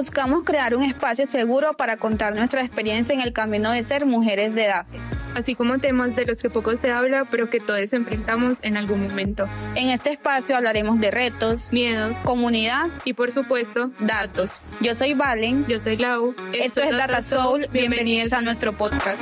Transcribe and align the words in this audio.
buscamos 0.00 0.44
crear 0.44 0.74
un 0.74 0.82
espacio 0.82 1.26
seguro 1.26 1.74
para 1.74 1.98
contar 1.98 2.34
nuestra 2.34 2.62
experiencia 2.62 3.12
en 3.12 3.20
el 3.20 3.34
camino 3.34 3.70
de 3.70 3.82
ser 3.82 4.06
mujeres 4.06 4.54
de 4.54 4.64
edad. 4.64 4.86
Así 5.34 5.54
como 5.54 5.78
temas 5.78 6.16
de 6.16 6.24
los 6.24 6.40
que 6.40 6.48
poco 6.48 6.74
se 6.78 6.90
habla, 6.90 7.26
pero 7.30 7.50
que 7.50 7.60
todos 7.60 7.92
enfrentamos 7.92 8.60
en 8.62 8.78
algún 8.78 9.02
momento. 9.02 9.46
En 9.74 9.90
este 9.90 10.12
espacio 10.12 10.56
hablaremos 10.56 10.98
de 11.02 11.10
retos, 11.10 11.68
miedos, 11.70 12.16
comunidad 12.24 12.86
y 13.04 13.12
por 13.12 13.30
supuesto, 13.30 13.90
datos. 14.00 14.70
Yo 14.80 14.94
soy 14.94 15.12
Valen. 15.12 15.66
Yo 15.66 15.78
soy 15.78 15.98
Lau. 15.98 16.34
Esto, 16.54 16.80
es 16.80 16.96
Data 16.96 17.20
Soul. 17.20 17.68
Bienvenidos 17.70 18.32
a 18.32 18.40
nuestro 18.40 18.74
podcast. 18.78 19.20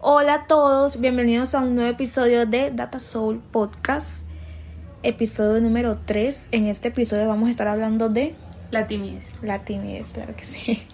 Hola 0.00 0.34
a 0.34 0.46
todos, 0.48 0.98
bienvenidos 0.98 1.54
a 1.54 1.60
un 1.60 1.76
nuevo 1.76 1.92
episodio 1.92 2.44
de 2.44 2.72
Data 2.72 2.98
Soul 2.98 3.40
Podcast, 3.52 4.26
episodio 5.02 5.60
número 5.60 5.98
3. 6.04 6.48
En 6.52 6.66
este 6.66 6.88
episodio 6.88 7.26
vamos 7.26 7.48
a 7.48 7.50
estar 7.50 7.68
hablando 7.68 8.08
de 8.08 8.34
la 8.70 8.86
timidez. 8.86 9.24
La 9.42 9.64
timidez, 9.64 10.12
claro 10.12 10.34
que 10.36 10.44
sí. 10.44 10.82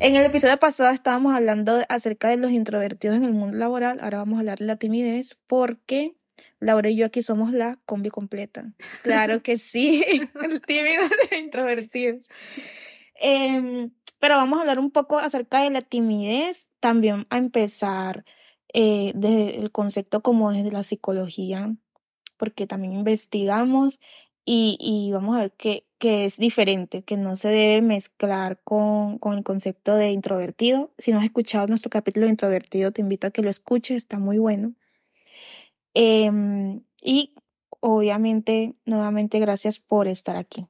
En 0.00 0.16
el 0.16 0.24
episodio 0.24 0.58
pasado 0.58 0.90
estábamos 0.90 1.32
hablando 1.32 1.80
acerca 1.88 2.28
de 2.28 2.36
los 2.36 2.50
introvertidos 2.50 3.16
en 3.16 3.24
el 3.24 3.32
mundo 3.32 3.56
laboral, 3.56 4.00
ahora 4.02 4.18
vamos 4.18 4.36
a 4.36 4.40
hablar 4.40 4.58
de 4.58 4.66
la 4.66 4.74
timidez 4.74 5.38
porque 5.46 6.16
Laura 6.58 6.90
y 6.90 6.96
yo 6.96 7.06
aquí 7.06 7.22
somos 7.22 7.52
la 7.52 7.78
combi 7.86 8.10
completa. 8.10 8.72
Claro 9.02 9.44
que 9.44 9.58
sí, 9.58 10.04
tímidos 10.66 11.10
e 11.30 11.38
introvertidos. 11.38 12.26
Eh, 13.22 13.90
pero 14.18 14.36
vamos 14.36 14.58
a 14.58 14.62
hablar 14.62 14.78
un 14.78 14.90
poco 14.90 15.18
acerca 15.18 15.62
de 15.62 15.70
la 15.70 15.80
timidez, 15.80 16.68
también 16.80 17.26
a 17.30 17.38
empezar 17.38 18.24
eh, 18.72 19.12
desde 19.14 19.58
el 19.58 19.72
concepto 19.72 20.20
como 20.20 20.52
desde 20.52 20.70
la 20.70 20.82
psicología, 20.82 21.74
porque 22.40 22.66
también 22.66 22.94
investigamos 22.94 24.00
y, 24.46 24.78
y 24.80 25.12
vamos 25.12 25.36
a 25.36 25.40
ver 25.42 25.52
que, 25.52 25.84
que, 25.98 26.24
es 26.24 26.38
diferente, 26.38 27.02
que 27.02 27.18
no 27.18 27.36
se 27.36 27.48
debe 27.48 27.82
mezclar 27.82 28.58
con, 28.64 29.18
con 29.18 29.36
el 29.36 29.44
concepto 29.44 29.94
de 29.94 30.10
introvertido. 30.10 30.90
Si 30.96 31.12
no 31.12 31.18
has 31.18 31.26
escuchado 31.26 31.66
nuestro 31.66 31.90
capítulo 31.90 32.24
de 32.24 32.30
introvertido, 32.30 32.92
te 32.92 33.02
invito 33.02 33.26
a 33.26 33.30
que 33.30 33.42
lo 33.42 33.50
escuches, 33.50 33.98
está 33.98 34.18
muy 34.18 34.38
bueno. 34.38 34.72
Eh, 35.92 36.80
y 37.02 37.34
obviamente, 37.80 38.74
nuevamente, 38.86 39.38
gracias 39.38 39.78
por 39.78 40.08
estar 40.08 40.36
aquí. 40.36 40.66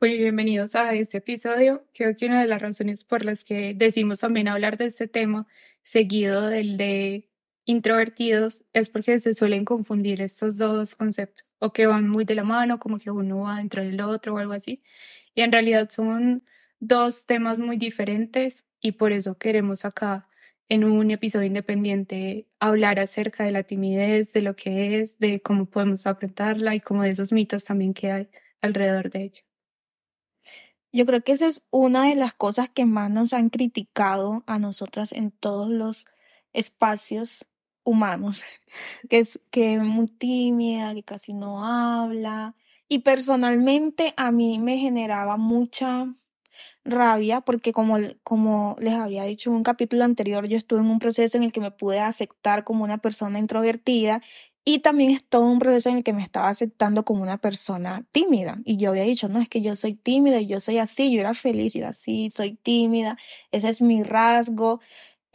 Bueno, 0.00 0.16
bienvenidos 0.16 0.74
a 0.74 0.94
este 0.94 1.18
episodio. 1.18 1.84
Creo 1.92 2.16
que 2.16 2.24
una 2.24 2.40
de 2.40 2.48
las 2.48 2.62
razones 2.62 3.04
por 3.04 3.26
las 3.26 3.44
que 3.44 3.74
decimos 3.74 4.20
también 4.20 4.48
hablar 4.48 4.78
de 4.78 4.86
este 4.86 5.06
tema, 5.06 5.46
seguido 5.82 6.48
del 6.48 6.78
de 6.78 7.28
introvertidos, 7.64 8.64
es 8.72 8.90
porque 8.90 9.18
se 9.20 9.34
suelen 9.34 9.64
confundir 9.64 10.20
estos 10.20 10.56
dos 10.58 10.94
conceptos, 10.94 11.46
o 11.58 11.72
que 11.72 11.86
van 11.86 12.08
muy 12.08 12.24
de 12.24 12.34
la 12.34 12.44
mano, 12.44 12.78
como 12.78 12.98
que 12.98 13.10
uno 13.10 13.40
va 13.40 13.58
dentro 13.58 13.82
del 13.82 14.00
otro 14.00 14.34
o 14.34 14.38
algo 14.38 14.52
así. 14.52 14.82
Y 15.34 15.42
en 15.42 15.52
realidad 15.52 15.88
son 15.90 16.44
dos 16.80 17.26
temas 17.26 17.58
muy 17.58 17.76
diferentes 17.76 18.66
y 18.80 18.92
por 18.92 19.12
eso 19.12 19.38
queremos 19.38 19.84
acá 19.84 20.28
en 20.68 20.84
un 20.84 21.10
episodio 21.10 21.46
independiente 21.46 22.48
hablar 22.58 22.98
acerca 22.98 23.44
de 23.44 23.52
la 23.52 23.64
timidez, 23.64 24.32
de 24.32 24.42
lo 24.42 24.56
que 24.56 25.00
es, 25.00 25.18
de 25.18 25.40
cómo 25.42 25.66
podemos 25.66 26.06
afrontarla 26.06 26.74
y 26.74 26.80
como 26.80 27.02
de 27.02 27.10
esos 27.10 27.32
mitos 27.32 27.64
también 27.64 27.94
que 27.94 28.10
hay 28.10 28.28
alrededor 28.62 29.10
de 29.10 29.24
ello. 29.24 29.42
Yo 30.92 31.06
creo 31.06 31.22
que 31.22 31.32
esa 31.32 31.48
es 31.48 31.66
una 31.70 32.08
de 32.08 32.14
las 32.14 32.34
cosas 32.34 32.68
que 32.68 32.86
más 32.86 33.10
nos 33.10 33.32
han 33.32 33.50
criticado 33.50 34.44
a 34.46 34.58
nosotras 34.58 35.12
en 35.12 35.32
todos 35.32 35.68
los 35.68 36.06
espacios 36.52 37.46
humanos, 37.84 38.44
que 39.08 39.18
es 39.18 39.40
que 39.50 39.78
muy 39.78 40.08
tímida, 40.08 40.94
que 40.94 41.02
casi 41.02 41.34
no 41.34 41.64
habla. 41.64 42.54
Y 42.88 43.00
personalmente 43.00 44.14
a 44.16 44.30
mí 44.30 44.58
me 44.58 44.78
generaba 44.78 45.36
mucha 45.36 46.14
rabia 46.84 47.40
porque 47.40 47.72
como, 47.72 47.96
como 48.22 48.76
les 48.78 48.94
había 48.94 49.24
dicho 49.24 49.50
en 49.50 49.56
un 49.56 49.62
capítulo 49.62 50.04
anterior, 50.04 50.46
yo 50.46 50.56
estuve 50.56 50.80
en 50.80 50.86
un 50.86 50.98
proceso 50.98 51.36
en 51.36 51.44
el 51.44 51.52
que 51.52 51.60
me 51.60 51.70
pude 51.70 52.00
aceptar 52.00 52.64
como 52.64 52.84
una 52.84 52.98
persona 52.98 53.38
introvertida 53.38 54.20
y 54.66 54.78
también 54.78 55.10
es 55.10 55.22
todo 55.28 55.42
un 55.42 55.58
proceso 55.58 55.90
en 55.90 55.98
el 55.98 56.04
que 56.04 56.14
me 56.14 56.22
estaba 56.22 56.48
aceptando 56.48 57.04
como 57.04 57.22
una 57.22 57.36
persona 57.38 58.06
tímida. 58.12 58.60
Y 58.64 58.78
yo 58.78 58.90
había 58.90 59.02
dicho, 59.02 59.28
no, 59.28 59.38
es 59.40 59.48
que 59.48 59.60
yo 59.60 59.76
soy 59.76 59.94
tímida 59.94 60.40
y 60.40 60.46
yo 60.46 60.58
soy 60.58 60.78
así, 60.78 61.12
yo 61.12 61.20
era 61.20 61.34
feliz, 61.34 61.74
yo 61.74 61.80
era 61.80 61.90
así, 61.90 62.30
soy 62.30 62.54
tímida, 62.54 63.18
ese 63.50 63.68
es 63.68 63.82
mi 63.82 64.02
rasgo. 64.02 64.80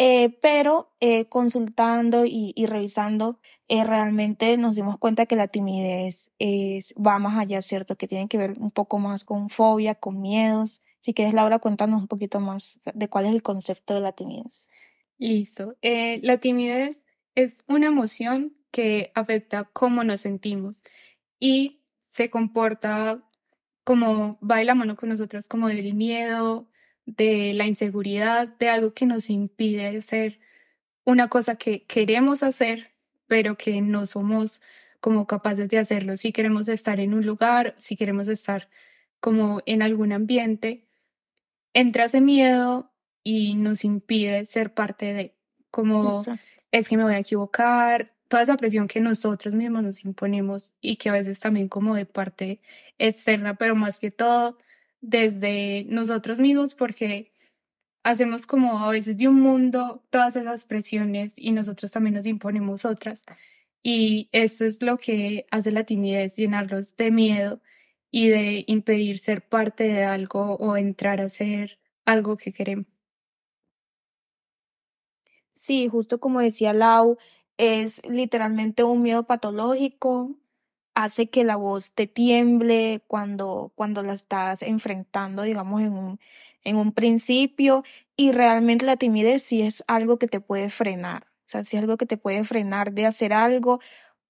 Eh, 0.01 0.29
pero 0.41 0.93
eh, 1.01 1.25
consultando 1.25 2.25
y, 2.25 2.53
y 2.55 2.67
revisando, 2.67 3.37
eh, 3.67 3.83
realmente 3.83 4.55
nos 4.55 4.77
dimos 4.77 4.97
cuenta 4.97 5.25
que 5.25 5.35
la 5.35 5.49
timidez 5.49 6.31
es, 6.39 6.93
va 6.95 7.19
más 7.19 7.37
allá, 7.37 7.61
¿cierto? 7.61 7.97
Que 7.97 8.07
tiene 8.07 8.29
que 8.29 8.37
ver 8.37 8.53
un 8.59 8.71
poco 8.71 8.97
más 8.97 9.25
con 9.25 9.49
fobia, 9.49 9.95
con 9.95 10.21
miedos. 10.21 10.81
Si 11.01 11.13
quieres, 11.13 11.33
Laura, 11.33 11.59
cuéntanos 11.59 12.01
un 12.01 12.07
poquito 12.07 12.39
más 12.39 12.79
de 12.93 13.09
cuál 13.09 13.25
es 13.25 13.33
el 13.33 13.43
concepto 13.43 13.93
de 13.93 13.99
la 13.99 14.13
timidez. 14.13 14.69
Listo. 15.17 15.75
la 15.81 16.37
timidez 16.37 17.05
es 17.35 17.65
una 17.67 17.87
emoción 17.87 18.55
que 18.71 19.11
afecta 19.15 19.65
cómo 19.65 20.05
nos 20.05 20.21
sentimos 20.21 20.81
y 21.41 21.81
se 22.09 22.29
comporta 22.29 23.21
como 23.83 24.39
va 24.39 24.59
de 24.59 24.65
la 24.65 24.75
mano 24.75 24.95
con 24.95 25.09
nosotros, 25.09 25.49
como 25.49 25.67
del 25.67 25.93
miedo, 25.93 26.69
de 27.05 27.53
la 27.53 27.65
inseguridad, 27.65 28.47
de 28.47 28.69
algo 28.69 28.93
que 28.93 29.05
nos 29.05 29.29
impide 29.29 29.97
hacer 29.97 30.39
una 31.05 31.27
cosa 31.27 31.55
que 31.55 31.85
queremos 31.85 32.43
hacer, 32.43 32.91
pero 33.27 33.57
que 33.57 33.81
no 33.81 34.05
somos 34.05 34.61
como 34.99 35.27
capaces 35.27 35.69
de 35.69 35.77
hacerlo. 35.77 36.17
Si 36.17 36.31
queremos 36.31 36.67
estar 36.67 36.99
en 36.99 37.13
un 37.13 37.25
lugar, 37.25 37.75
si 37.77 37.95
queremos 37.95 38.27
estar 38.27 38.69
como 39.19 39.61
en 39.65 39.81
algún 39.81 40.11
ambiente, 40.13 40.87
entra 41.73 42.05
ese 42.05 42.21
miedo 42.21 42.91
y 43.23 43.55
nos 43.55 43.83
impide 43.83 44.45
ser 44.45 44.73
parte 44.73 45.13
de, 45.13 45.35
como 45.71 46.23
es 46.71 46.89
que 46.89 46.97
me 46.97 47.03
voy 47.03 47.13
a 47.13 47.19
equivocar, 47.19 48.13
toda 48.27 48.43
esa 48.43 48.57
presión 48.57 48.87
que 48.87 49.01
nosotros 49.01 49.53
mismos 49.53 49.83
nos 49.83 50.05
imponemos 50.05 50.73
y 50.79 50.97
que 50.97 51.09
a 51.09 51.13
veces 51.13 51.39
también 51.39 51.67
como 51.67 51.95
de 51.95 52.05
parte 52.05 52.61
externa, 52.97 53.55
pero 53.55 53.75
más 53.75 53.99
que 53.99 54.11
todo 54.11 54.57
desde 55.01 55.85
nosotros 55.85 56.39
mismos 56.39 56.75
porque 56.75 57.31
hacemos 58.03 58.45
como 58.45 58.79
a 58.79 58.91
veces 58.91 59.17
de 59.17 59.27
un 59.27 59.39
mundo 59.41 60.03
todas 60.09 60.35
esas 60.35 60.65
presiones 60.65 61.33
y 61.37 61.51
nosotros 61.51 61.91
también 61.91 62.15
nos 62.15 62.25
imponemos 62.25 62.85
otras. 62.85 63.25
Y 63.83 64.29
eso 64.31 64.65
es 64.65 64.81
lo 64.81 64.97
que 64.97 65.45
hace 65.51 65.71
la 65.71 65.85
timidez, 65.85 66.35
llenarlos 66.35 66.95
de 66.97 67.11
miedo 67.11 67.61
y 68.11 68.29
de 68.29 68.63
impedir 68.67 69.19
ser 69.19 69.47
parte 69.47 69.85
de 69.85 70.03
algo 70.03 70.55
o 70.55 70.75
entrar 70.77 71.21
a 71.21 71.29
ser 71.29 71.79
algo 72.05 72.37
que 72.37 72.51
queremos. 72.51 72.87
Sí, 75.53 75.87
justo 75.89 76.19
como 76.19 76.39
decía 76.39 76.73
Lau, 76.73 77.17
es 77.57 78.01
literalmente 78.07 78.83
un 78.83 79.01
miedo 79.01 79.23
patológico, 79.27 80.35
hace 81.03 81.29
que 81.29 81.43
la 81.43 81.55
voz 81.55 81.93
te 81.93 82.07
tiemble 82.07 83.01
cuando, 83.07 83.71
cuando 83.75 84.03
la 84.03 84.13
estás 84.13 84.61
enfrentando, 84.61 85.43
digamos, 85.43 85.81
en 85.81 85.93
un, 85.93 86.19
en 86.63 86.75
un 86.75 86.91
principio, 86.93 87.83
y 88.17 88.31
realmente 88.33 88.85
la 88.85 88.97
timidez 88.97 89.43
sí 89.43 89.61
es 89.61 89.83
algo 89.87 90.19
que 90.19 90.27
te 90.27 90.41
puede 90.41 90.69
frenar, 90.69 91.23
o 91.23 91.51
sea, 91.51 91.63
sí 91.63 91.77
es 91.77 91.83
algo 91.83 91.97
que 91.97 92.05
te 92.05 92.17
puede 92.17 92.43
frenar 92.43 92.91
de 92.91 93.05
hacer 93.05 93.33
algo 93.33 93.79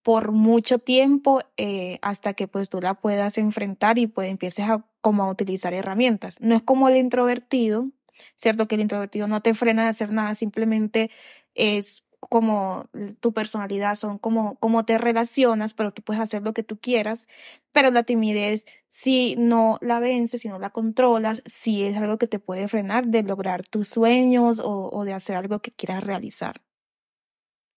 por 0.04 0.32
mucho 0.32 0.80
tiempo 0.80 1.42
eh, 1.58 2.00
hasta 2.02 2.34
que 2.34 2.48
pues 2.48 2.70
tú 2.70 2.80
la 2.82 2.94
puedas 2.94 3.38
enfrentar 3.38 3.98
y 3.98 4.08
pues 4.08 4.30
empieces 4.30 4.66
a 4.70 4.86
como 5.02 5.24
a 5.24 5.30
utilizar 5.30 5.74
herramientas. 5.74 6.40
No 6.40 6.56
es 6.56 6.62
como 6.62 6.88
el 6.88 6.98
introvertido, 6.98 7.90
¿cierto? 8.36 8.68
Que 8.68 8.76
el 8.76 8.82
introvertido 8.82 9.28
no 9.28 9.42
te 9.42 9.54
frena 9.54 9.84
de 9.84 9.90
hacer 9.90 10.12
nada, 10.12 10.36
simplemente 10.36 11.12
es 11.56 12.04
como 12.20 12.90
tu 13.20 13.34
personalidad, 13.34 13.96
son 13.96 14.18
como, 14.18 14.56
como 14.60 14.86
te 14.86 14.98
relacionas, 14.98 15.74
pero 15.74 15.94
tú 15.94 16.02
puedes 16.02 16.22
hacer 16.22 16.42
lo 16.42 16.54
que 16.54 16.64
tú 16.64 16.80
quieras. 16.80 17.28
Pero 17.72 17.92
la 17.92 18.04
timidez, 18.04 18.66
si 18.88 19.36
no 19.38 19.78
la 19.82 20.00
vences, 20.00 20.42
si 20.42 20.50
no 20.50 20.60
la 20.60 20.72
controlas, 20.72 21.42
si 21.46 21.84
es 21.84 21.98
algo 21.98 22.18
que 22.18 22.28
te 22.28 22.40
puede 22.40 22.68
frenar 22.68 23.08
de 23.08 23.24
lograr 23.24 23.66
tus 23.66 23.88
sueños 23.88 24.62
o, 24.64 25.04
de 25.06 25.14
hacer 25.14 25.38
algo 25.38 25.62
que 25.62 25.72
quieras 25.72 26.04
realizar. 26.04 26.62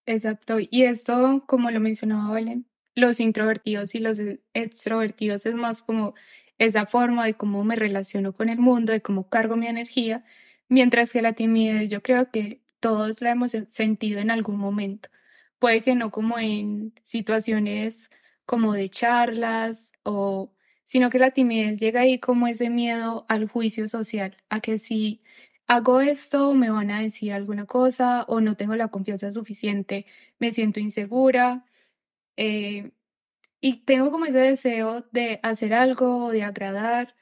Exacto. 0.07 0.57
Y 0.59 0.83
esto, 0.83 1.45
como 1.47 1.71
lo 1.71 1.79
mencionaba 1.79 2.35
Belén, 2.35 2.67
los 2.95 3.21
introvertidos 3.21 3.95
y 3.95 4.01
los 4.01 4.21
extrovertidos 4.53 5.47
es 5.47 5.55
más 5.55 5.83
como 5.83 6.15
esa 6.59 6.87
forma 6.87 7.25
de 7.25 7.35
cómo 7.35 7.65
me 7.65 7.77
relaciono 7.77 8.33
con 8.33 8.49
el 8.49 8.59
mundo, 8.59 8.93
de 8.93 9.03
cómo 9.03 9.29
cargo 9.29 9.57
mi 9.57 9.69
energía, 9.69 10.25
mientras 10.69 11.13
que 11.13 11.23
la 11.23 11.33
timidez 11.33 11.91
yo 11.91 12.03
creo 12.03 12.31
que 12.31 12.62
todos 12.83 13.23
la 13.23 13.31
hemos 13.33 13.53
sentido 13.71 14.21
en 14.21 14.31
algún 14.33 14.59
momento. 14.59 15.09
Puede 15.61 15.83
que 15.83 15.95
no 15.97 16.11
como 16.13 16.39
en 16.41 16.95
situaciones 17.05 18.11
como 18.47 18.75
de 18.75 18.91
charlas 18.91 19.93
o 20.05 20.53
sino 20.85 21.11
que 21.11 21.19
la 21.21 21.31
timidez 21.33 21.81
llega 21.81 22.03
ahí 22.03 22.19
como 22.21 22.49
ese 22.49 22.71
miedo 22.71 23.25
al 23.29 23.49
juicio 23.49 23.89
social, 23.89 24.37
a 24.51 24.61
que 24.61 24.79
si 24.79 25.23
hago 25.67 26.01
esto 26.03 26.55
me 26.55 26.71
van 26.71 26.91
a 26.91 27.01
decir 27.01 27.33
alguna 27.33 27.67
cosa 27.67 28.25
o 28.29 28.41
no 28.41 28.57
tengo 28.57 28.77
la 28.77 28.89
confianza 28.89 29.33
suficiente, 29.33 30.07
me 30.39 30.53
siento 30.53 30.81
insegura. 30.81 31.65
Eh, 32.37 32.93
y 33.61 33.79
tengo 33.85 34.11
como 34.13 34.27
ese 34.27 34.39
deseo 34.39 35.07
de 35.13 35.41
hacer 35.43 35.75
algo, 35.75 36.33
de 36.33 36.45
agradar, 36.45 37.15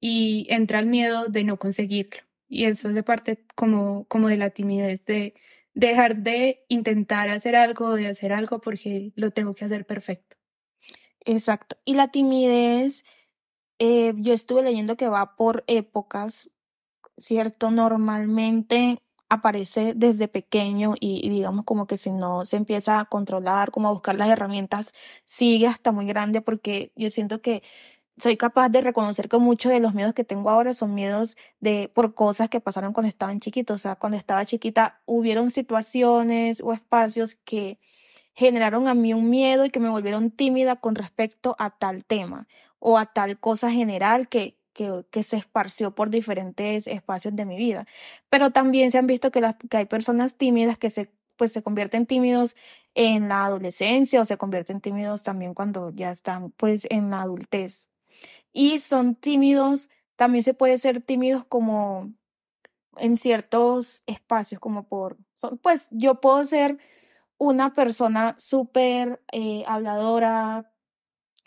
y 0.00 0.46
entra 0.50 0.78
el 0.80 0.86
miedo 0.86 1.28
de 1.28 1.44
no 1.44 1.58
conseguirlo. 1.58 2.29
Y 2.50 2.64
eso 2.64 2.88
es 2.88 2.94
de 2.94 3.02
parte 3.02 3.46
como, 3.54 4.04
como 4.08 4.28
de 4.28 4.36
la 4.36 4.50
timidez, 4.50 5.06
de 5.06 5.34
dejar 5.72 6.16
de 6.16 6.64
intentar 6.68 7.30
hacer 7.30 7.56
algo, 7.56 7.94
de 7.94 8.08
hacer 8.08 8.32
algo 8.32 8.60
porque 8.60 9.12
lo 9.14 9.30
tengo 9.30 9.54
que 9.54 9.64
hacer 9.64 9.86
perfecto. 9.86 10.36
Exacto. 11.24 11.76
Y 11.84 11.94
la 11.94 12.08
timidez, 12.08 13.04
eh, 13.78 14.12
yo 14.16 14.34
estuve 14.34 14.62
leyendo 14.62 14.96
que 14.96 15.08
va 15.08 15.36
por 15.36 15.62
épocas, 15.68 16.50
¿cierto? 17.16 17.70
Normalmente 17.70 18.98
aparece 19.28 19.94
desde 19.94 20.26
pequeño 20.26 20.94
y, 20.98 21.28
digamos 21.28 21.64
como 21.64 21.86
que 21.86 21.98
si 21.98 22.10
no 22.10 22.44
se 22.44 22.56
empieza 22.56 22.98
a 22.98 23.04
controlar, 23.04 23.70
como 23.70 23.88
a 23.88 23.92
buscar 23.92 24.16
las 24.16 24.28
herramientas, 24.28 24.92
sigue 25.24 25.68
hasta 25.68 25.92
muy 25.92 26.04
grande 26.04 26.40
porque 26.42 26.92
yo 26.96 27.10
siento 27.12 27.40
que 27.40 27.62
soy 28.18 28.36
capaz 28.36 28.68
de 28.68 28.80
reconocer 28.80 29.28
que 29.28 29.38
muchos 29.38 29.72
de 29.72 29.80
los 29.80 29.94
miedos 29.94 30.14
que 30.14 30.24
tengo 30.24 30.50
ahora 30.50 30.72
son 30.72 30.94
miedos 30.94 31.36
de 31.60 31.90
por 31.94 32.14
cosas 32.14 32.48
que 32.48 32.60
pasaron 32.60 32.92
cuando 32.92 33.08
estaban 33.08 33.40
chiquitos. 33.40 33.80
O 33.80 33.82
sea, 33.82 33.96
cuando 33.96 34.18
estaba 34.18 34.44
chiquita 34.44 35.00
hubieron 35.06 35.50
situaciones 35.50 36.60
o 36.60 36.72
espacios 36.72 37.36
que 37.36 37.78
generaron 38.34 38.88
a 38.88 38.94
mí 38.94 39.14
un 39.14 39.30
miedo 39.30 39.64
y 39.64 39.70
que 39.70 39.80
me 39.80 39.88
volvieron 39.88 40.30
tímida 40.30 40.76
con 40.76 40.94
respecto 40.94 41.56
a 41.58 41.70
tal 41.70 42.04
tema 42.04 42.46
o 42.78 42.98
a 42.98 43.06
tal 43.06 43.38
cosa 43.38 43.70
general 43.70 44.28
que, 44.28 44.56
que, 44.72 45.22
se 45.22 45.36
esparció 45.36 45.94
por 45.94 46.10
diferentes 46.10 46.86
espacios 46.86 47.36
de 47.36 47.44
mi 47.44 47.56
vida. 47.56 47.86
Pero 48.30 48.50
también 48.50 48.90
se 48.90 48.98
han 48.98 49.06
visto 49.06 49.30
que, 49.30 49.40
las, 49.40 49.56
que 49.68 49.76
hay 49.76 49.86
personas 49.86 50.36
tímidas 50.36 50.78
que 50.78 50.90
se, 50.90 51.10
pues, 51.36 51.52
se 51.52 51.62
convierten 51.62 52.06
tímidos 52.06 52.56
en 52.94 53.28
la 53.28 53.44
adolescencia 53.44 54.20
o 54.20 54.24
se 54.24 54.36
convierten 54.36 54.80
tímidos 54.80 55.22
también 55.22 55.54
cuando 55.54 55.90
ya 55.90 56.10
están 56.10 56.50
pues 56.52 56.86
en 56.90 57.10
la 57.10 57.22
adultez. 57.22 57.89
Y 58.52 58.78
son 58.80 59.14
tímidos, 59.14 59.90
también 60.16 60.42
se 60.42 60.54
puede 60.54 60.78
ser 60.78 61.00
tímidos 61.02 61.44
como 61.44 62.12
en 62.98 63.16
ciertos 63.16 64.02
espacios, 64.06 64.60
como 64.60 64.88
por, 64.88 65.16
pues 65.62 65.88
yo 65.90 66.20
puedo 66.20 66.44
ser 66.44 66.78
una 67.38 67.72
persona 67.72 68.34
súper 68.38 69.22
eh, 69.32 69.64
habladora, 69.66 70.72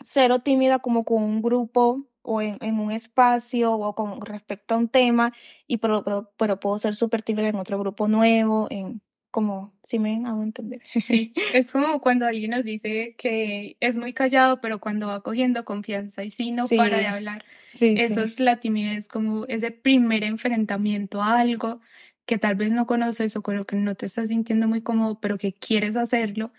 cero 0.02 0.40
tímida 0.40 0.80
como 0.80 1.04
con 1.04 1.22
un 1.22 1.42
grupo 1.42 2.08
o 2.22 2.40
en, 2.40 2.58
en, 2.62 2.80
un 2.80 2.90
espacio 2.90 3.74
o 3.74 3.94
con 3.94 4.20
respecto 4.22 4.74
a 4.74 4.78
un 4.78 4.88
tema, 4.88 5.32
y 5.66 5.76
pero, 5.76 6.02
pero, 6.02 6.32
pero 6.36 6.58
puedo 6.58 6.78
ser 6.78 6.94
súper 6.94 7.22
tímida 7.22 7.48
en 7.48 7.56
otro 7.56 7.78
grupo 7.78 8.08
nuevo, 8.08 8.66
en 8.70 9.02
como, 9.34 9.72
si 9.82 9.98
me 9.98 10.22
hago 10.24 10.44
entender. 10.44 10.80
Sí, 11.02 11.32
es 11.54 11.72
como 11.72 12.00
cuando 12.00 12.24
alguien 12.24 12.52
nos 12.52 12.62
dice 12.62 13.16
que 13.18 13.76
es 13.80 13.96
muy 13.96 14.12
callado, 14.12 14.60
pero 14.60 14.78
cuando 14.78 15.08
va 15.08 15.24
cogiendo 15.24 15.64
confianza 15.64 16.22
y 16.22 16.30
si 16.30 16.52
no 16.52 16.68
para 16.68 16.98
de 16.98 17.08
hablar. 17.08 17.44
Sí, 17.74 17.96
Eso 17.98 18.22
es 18.22 18.38
la 18.38 18.60
timidez, 18.60 19.08
como 19.08 19.44
ese 19.46 19.72
primer 19.72 20.22
enfrentamiento 20.22 21.20
a 21.20 21.40
algo 21.40 21.80
que 22.26 22.38
tal 22.38 22.54
vez 22.54 22.70
no 22.70 22.86
conoces 22.86 23.34
o 23.34 23.42
con 23.42 23.56
lo 23.56 23.66
que 23.66 23.74
no 23.74 23.96
te 23.96 24.06
estás 24.06 24.28
sintiendo 24.28 24.68
muy 24.68 24.82
cómodo, 24.82 25.18
pero 25.18 25.36
que 25.36 25.52
quieres 25.52 25.96
hacerlo. 25.96 26.52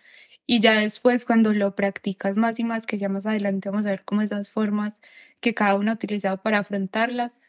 Y 0.46 0.60
ya 0.60 0.78
después, 0.78 1.24
cuando 1.24 1.54
lo 1.54 1.76
practicas 1.76 2.36
más 2.36 2.60
y 2.60 2.66
más, 2.66 2.86
que 2.86 2.98
ya 2.98 3.08
más 3.08 3.26
adelante 3.26 3.70
vamos 3.70 3.86
a 3.86 3.92
ver 3.92 4.04
cómo 4.04 4.22
esas 4.22 4.52
formas 4.52 5.00
que 5.40 5.54
cada 5.54 5.76
uno 5.76 5.92
ha 5.92 5.94
utilizado 5.94 6.42
para 6.42 6.60
afrontarlas, 6.60 7.40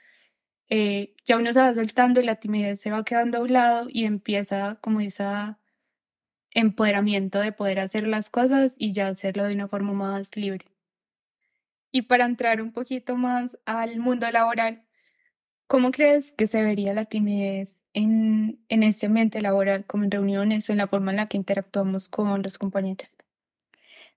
eh, 0.68 1.14
ya 1.24 1.36
uno 1.36 1.52
se 1.52 1.60
va 1.60 1.74
soltando 1.74 2.20
y 2.20 2.24
la 2.24 2.36
timidez 2.36 2.80
se 2.80 2.90
va 2.90 3.04
quedando 3.04 3.38
a 3.38 3.42
un 3.42 3.52
lado 3.52 3.86
y 3.88 4.04
empieza 4.04 4.76
como 4.80 5.00
ese 5.00 5.24
empoderamiento 6.50 7.40
de 7.40 7.52
poder 7.52 7.80
hacer 7.80 8.06
las 8.06 8.30
cosas 8.30 8.74
y 8.78 8.92
ya 8.92 9.08
hacerlo 9.08 9.44
de 9.44 9.54
una 9.54 9.68
forma 9.68 9.92
más 9.92 10.36
libre. 10.36 10.66
Y 11.92 12.02
para 12.02 12.24
entrar 12.24 12.60
un 12.60 12.72
poquito 12.72 13.16
más 13.16 13.58
al 13.64 13.98
mundo 14.00 14.30
laboral, 14.30 14.84
¿cómo 15.66 15.90
crees 15.90 16.32
que 16.32 16.46
se 16.46 16.62
vería 16.62 16.94
la 16.94 17.04
timidez 17.04 17.84
en, 17.92 18.64
en 18.68 18.82
este 18.82 19.06
ambiente 19.06 19.40
laboral, 19.40 19.86
como 19.86 20.04
en 20.04 20.10
reuniones 20.10 20.68
o 20.68 20.72
en 20.72 20.78
la 20.78 20.88
forma 20.88 21.12
en 21.12 21.18
la 21.18 21.26
que 21.26 21.36
interactuamos 21.36 22.08
con 22.08 22.42
los 22.42 22.58
compañeros? 22.58 23.16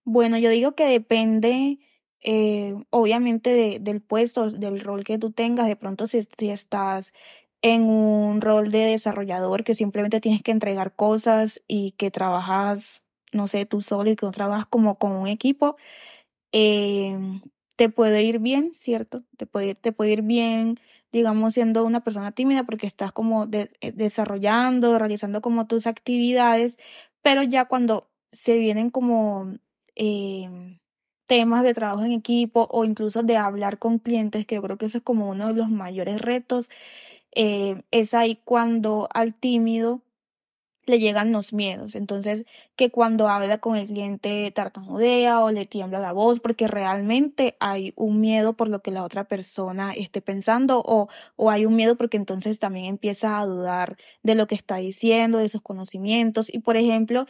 Bueno, 0.04 0.38
yo 0.38 0.50
digo 0.50 0.76
que 0.76 0.86
depende 0.86 1.80
eh, 2.24 2.76
obviamente 2.90 3.80
del 3.80 4.02
puesto, 4.02 4.50
del 4.50 4.80
rol 4.82 5.04
que 5.04 5.18
tú 5.18 5.32
tengas, 5.32 5.68
de 5.68 5.76
pronto 5.76 6.06
si, 6.06 6.28
si 6.38 6.50
estás 6.50 7.14
en 7.62 7.84
un 7.84 8.42
rol 8.42 8.72
de 8.72 8.80
desarrollador 8.80 9.64
que 9.64 9.74
simplemente 9.74 10.22
tienes 10.22 10.42
que 10.42 10.52
entregar 10.52 10.96
cosas 10.96 11.62
y 11.68 11.92
que 11.92 12.12
trabajas, 12.12 13.04
no 13.34 13.48
sé, 13.48 13.66
tú 13.66 13.82
solo 13.82 14.10
y 14.10 14.16
que 14.16 14.26
no 14.26 14.32
trabajas 14.32 14.66
como 14.68 14.98
con 14.98 15.12
un 15.12 15.28
equipo, 15.28 15.78
eh, 16.52 17.18
te 17.76 17.90
puede 17.90 18.24
ir 18.24 18.40
bien, 18.40 18.72
¿cierto? 18.74 19.24
Te 19.38 19.46
puede, 19.46 19.76
te 19.76 19.92
puede 19.94 20.12
ir 20.12 20.22
bien, 20.22 20.78
digamos, 21.12 21.54
siendo 21.54 21.86
una 21.86 22.04
persona 22.04 22.32
tímida 22.34 22.66
porque 22.66 22.88
estás 22.88 23.12
como 23.14 23.48
eh, 23.52 23.68
desarrollando, 23.94 25.00
realizando 25.00 25.42
como 25.42 25.68
tus 25.68 25.88
actividades, 25.88 26.78
pero 27.22 27.44
ya 27.44 27.66
cuando 27.66 28.10
se 28.32 28.58
vienen 28.58 28.90
como 28.90 29.54
eh, 29.96 30.80
temas 31.30 31.64
de 31.64 31.76
trabajo 31.76 32.04
en 32.04 32.12
equipo 32.14 32.68
o 32.72 32.86
incluso 32.86 33.24
de 33.24 33.38
hablar 33.38 33.78
con 33.80 34.00
clientes, 34.00 34.48
que 34.48 34.56
yo 34.56 34.64
creo 34.64 34.78
que 34.80 34.88
eso 34.88 34.98
es 34.98 35.04
como 35.04 35.30
uno 35.30 35.48
de 35.48 35.54
los 35.54 35.70
mayores 35.70 36.20
retos, 36.22 36.70
eh, 37.36 37.84
es 37.92 38.16
ahí 38.16 38.42
cuando 38.46 39.10
al 39.14 39.36
tímido 39.36 40.02
le 40.88 41.00
llegan 41.00 41.32
los 41.32 41.54
miedos. 41.54 41.96
Entonces, 41.96 42.46
que 42.76 42.92
cuando 42.92 43.30
habla 43.30 43.60
con 43.60 43.78
el 43.78 43.88
cliente 43.88 44.52
tartamudea 44.52 45.42
o 45.42 45.52
le 45.52 45.66
tiembla 45.66 46.00
la 46.00 46.14
voz 46.14 46.40
porque 46.40 46.68
realmente 46.68 47.56
hay 47.60 47.94
un 47.96 48.20
miedo 48.22 48.54
por 48.54 48.70
lo 48.70 48.82
que 48.82 48.92
la 48.92 49.04
otra 49.04 49.26
persona 49.26 49.94
esté 49.94 50.22
pensando 50.22 50.82
o, 50.86 51.08
o 51.36 51.52
hay 51.52 51.66
un 51.68 51.76
miedo 51.76 51.96
porque 51.98 52.18
entonces 52.18 52.60
también 52.60 52.86
empieza 52.88 53.40
a 53.40 53.46
dudar 53.46 53.98
de 54.24 54.36
lo 54.36 54.48
que 54.48 54.56
está 54.56 54.78
diciendo, 54.78 55.38
de 55.38 55.50
sus 55.50 55.62
conocimientos. 55.62 56.54
Y 56.54 56.60
por 56.60 56.78
ejemplo, 56.78 57.28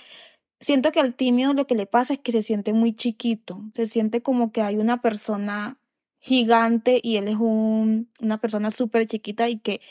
siento 0.59 0.91
que 0.91 0.99
al 0.99 1.15
tímido 1.15 1.53
lo 1.53 1.67
que 1.67 1.75
le 1.75 1.85
pasa 1.85 2.13
es 2.13 2.19
que 2.19 2.31
se 2.31 2.41
siente 2.41 2.73
muy 2.73 2.93
chiquito, 2.95 3.61
se 3.75 3.85
siente 3.85 4.21
como 4.21 4.51
que 4.51 4.61
hay 4.61 4.77
una 4.77 5.01
persona 5.01 5.79
gigante 6.19 6.99
y 7.01 7.17
él 7.17 7.27
es 7.27 7.37
un, 7.37 8.11
una 8.19 8.39
persona 8.39 8.71
súper 8.71 9.07
chiquita 9.07 9.49
y 9.49 9.59
que 9.59 9.81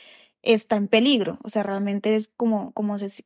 está 0.43 0.77
en 0.77 0.89
peligro, 0.89 1.39
o 1.43 1.49
sea, 1.49 1.63
realmente 1.63 2.17
es 2.17 2.29
como, 2.29 2.73
como, 2.73 2.99
se, 2.99 3.25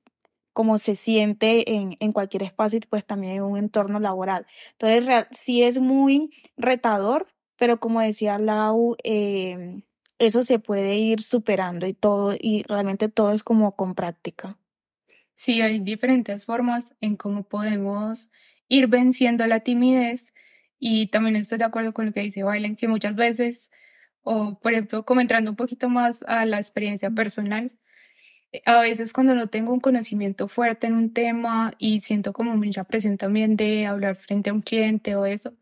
como 0.53 0.79
se 0.79 0.95
siente 0.95 1.75
en, 1.75 1.97
en 2.01 2.13
cualquier 2.13 2.45
espacio 2.45 2.79
y 2.79 2.87
pues 2.89 3.05
también 3.05 3.35
en 3.35 3.43
un 3.43 3.59
entorno 3.59 4.01
laboral. 4.01 4.47
Entonces, 4.73 5.07
real, 5.07 5.29
sí 5.31 5.63
es 5.63 5.79
muy 5.79 6.31
retador, 6.57 7.27
pero 7.57 7.81
como 7.81 8.01
decía 8.01 8.39
Lau, 8.39 8.97
eh, 9.05 9.83
eso 10.19 10.43
se 10.43 10.59
puede 10.59 10.97
ir 10.97 11.23
superando 11.23 11.87
y 11.87 11.95
todo, 11.95 12.35
y 12.39 12.63
realmente 12.69 13.09
todo 13.09 13.33
es 13.33 13.43
como 13.43 13.77
con 13.77 13.95
práctica. 13.95 14.59
Sí, 15.39 15.61
hay 15.63 15.81
diferentes 15.81 16.45
formas 16.45 16.95
en 17.01 17.17
cómo 17.17 17.45
podemos 17.49 18.31
ir 18.69 18.87
venciendo 18.87 19.47
la 19.47 19.61
timidez 19.61 20.33
y 20.79 21.09
también 21.09 21.37
estoy 21.37 21.59
de 21.59 21.65
acuerdo 21.65 21.93
con 21.95 22.07
lo 22.07 22.13
que 22.13 22.21
dice 22.21 22.43
Bailen, 22.43 22.77
que 22.77 22.89
muchas 22.89 23.15
veces, 23.17 23.71
o 24.23 24.59
por 24.61 24.73
ejemplo, 24.73 25.05
como 25.05 25.21
entrando 25.21 25.51
un 25.51 25.57
poquito 25.57 25.89
más 25.89 26.23
a 26.29 26.45
la 26.47 26.59
experiencia 26.59 27.11
personal, 27.11 27.73
eh, 28.53 28.63
a 28.67 28.81
veces 28.83 29.13
cuando 29.15 29.35
no 29.35 29.49
tengo 29.49 29.73
un 29.75 29.81
conocimiento 29.81 30.49
fuerte 30.49 30.87
en 30.89 30.95
un 30.95 31.13
tema 31.15 31.73
y 31.79 32.01
siento 32.01 32.33
como 32.35 32.57
mucha 32.57 32.85
presión 32.85 33.19
también 33.19 33.57
de 33.57 33.87
hablar 33.87 34.17
frente 34.17 34.51
a 34.51 34.55
un 34.55 34.63
cliente 34.63 35.17
o 35.17 35.27
eso, 35.27 35.55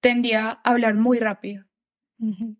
tendía 0.00 0.50
a 0.50 0.60
hablar 0.64 0.94
muy 0.96 1.18
rápido 1.20 1.64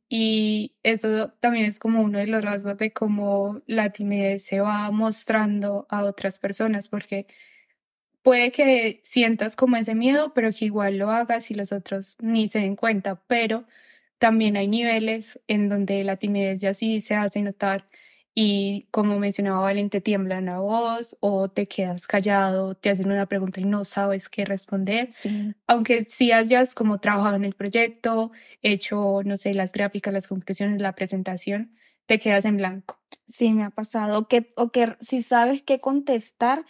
y 0.08 0.74
eso 0.82 1.30
también 1.40 1.66
es 1.66 1.78
como 1.78 2.02
uno 2.02 2.18
de 2.18 2.26
los 2.26 2.42
rasgos 2.44 2.78
de 2.78 2.92
cómo 2.92 3.62
la 3.66 3.90
timidez 3.92 4.44
se 4.44 4.60
va 4.60 4.90
mostrando 4.90 5.86
a 5.90 6.04
otras 6.04 6.38
personas, 6.38 6.88
porque 6.88 7.26
puede 8.22 8.52
que 8.52 9.00
sientas 9.04 9.56
como 9.56 9.76
ese 9.76 9.94
miedo, 9.94 10.32
pero 10.34 10.50
que 10.52 10.66
igual 10.66 10.98
lo 10.98 11.10
hagas 11.10 11.50
y 11.50 11.54
los 11.54 11.72
otros 11.72 12.16
ni 12.20 12.48
se 12.48 12.60
den 12.60 12.76
cuenta, 12.76 13.22
pero 13.26 13.66
también 14.18 14.56
hay 14.56 14.68
niveles 14.68 15.40
en 15.48 15.68
donde 15.68 16.04
la 16.04 16.16
timidez 16.16 16.60
ya 16.60 16.74
sí 16.74 17.00
se 17.00 17.14
hace 17.14 17.42
notar 17.42 17.86
y 18.34 18.86
como 18.90 19.18
mencionaba 19.18 19.60
Valen, 19.60 19.90
te 19.90 20.00
tiembla 20.00 20.40
la 20.40 20.60
voz 20.60 21.16
o 21.20 21.48
te 21.48 21.66
quedas 21.66 22.06
callado, 22.06 22.74
te 22.74 22.90
hacen 22.90 23.10
una 23.10 23.26
pregunta 23.26 23.60
y 23.60 23.64
no 23.64 23.84
sabes 23.84 24.28
qué 24.28 24.44
responder. 24.44 25.08
Aunque 25.66 26.04
si 26.08 26.32
hayas 26.32 26.74
como 26.74 26.98
trabajado 26.98 27.36
en 27.36 27.44
el 27.44 27.54
proyecto, 27.54 28.30
hecho, 28.62 29.22
no 29.24 29.36
sé, 29.36 29.54
las 29.54 29.72
gráficas, 29.72 30.12
las 30.14 30.28
conclusiones, 30.28 30.80
la 30.80 30.94
presentación, 30.94 31.74
te 32.06 32.18
quedas 32.18 32.44
en 32.44 32.56
blanco. 32.56 32.98
Sí, 33.26 33.52
me 33.52 33.64
ha 33.64 33.70
pasado. 33.70 34.28
Que, 34.28 34.48
o 34.56 34.70
que 34.70 34.96
si 35.00 35.22
sabes 35.22 35.62
qué 35.62 35.78
contestar, 35.78 36.64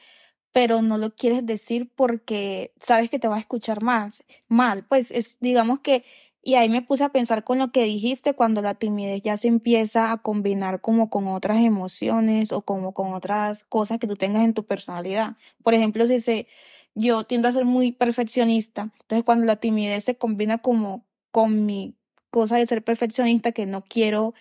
pero 0.52 0.82
no 0.82 0.98
lo 0.98 1.14
quieres 1.14 1.46
decir 1.46 1.90
porque 1.94 2.72
sabes 2.80 3.10
que 3.10 3.18
te 3.18 3.28
va 3.28 3.36
a 3.36 3.40
escuchar 3.40 3.82
más 3.82 4.24
mal. 4.48 4.84
Pues 4.86 5.10
es, 5.10 5.38
digamos 5.40 5.80
que 5.80 6.04
y 6.42 6.54
ahí 6.54 6.68
me 6.68 6.82
puse 6.82 7.04
a 7.04 7.10
pensar 7.10 7.44
con 7.44 7.58
lo 7.58 7.70
que 7.70 7.84
dijiste 7.84 8.34
cuando 8.34 8.62
la 8.62 8.74
timidez 8.74 9.20
ya 9.22 9.36
se 9.36 9.48
empieza 9.48 10.10
a 10.12 10.18
combinar 10.18 10.80
como 10.80 11.10
con 11.10 11.28
otras 11.28 11.58
emociones 11.58 12.52
o 12.52 12.62
como 12.62 12.94
con 12.94 13.12
otras 13.12 13.64
cosas 13.64 13.98
que 13.98 14.06
tú 14.06 14.16
tengas 14.16 14.44
en 14.44 14.54
tu 14.54 14.64
personalidad. 14.64 15.36
Por 15.62 15.74
ejemplo, 15.74 16.06
si 16.06 16.18
se, 16.20 16.46
yo 16.94 17.24
tiendo 17.24 17.48
a 17.48 17.52
ser 17.52 17.64
muy 17.66 17.92
perfeccionista. 17.92 18.90
Entonces, 19.02 19.24
cuando 19.24 19.46
la 19.46 19.56
timidez 19.56 20.04
se 20.04 20.16
combina 20.16 20.58
como 20.58 21.06
con 21.30 21.66
mi 21.66 21.96
cosa 22.30 22.56
de 22.56 22.66
ser 22.66 22.82
perfeccionista, 22.84 23.52
que 23.52 23.66
no 23.66 23.84
quiero 23.84 24.34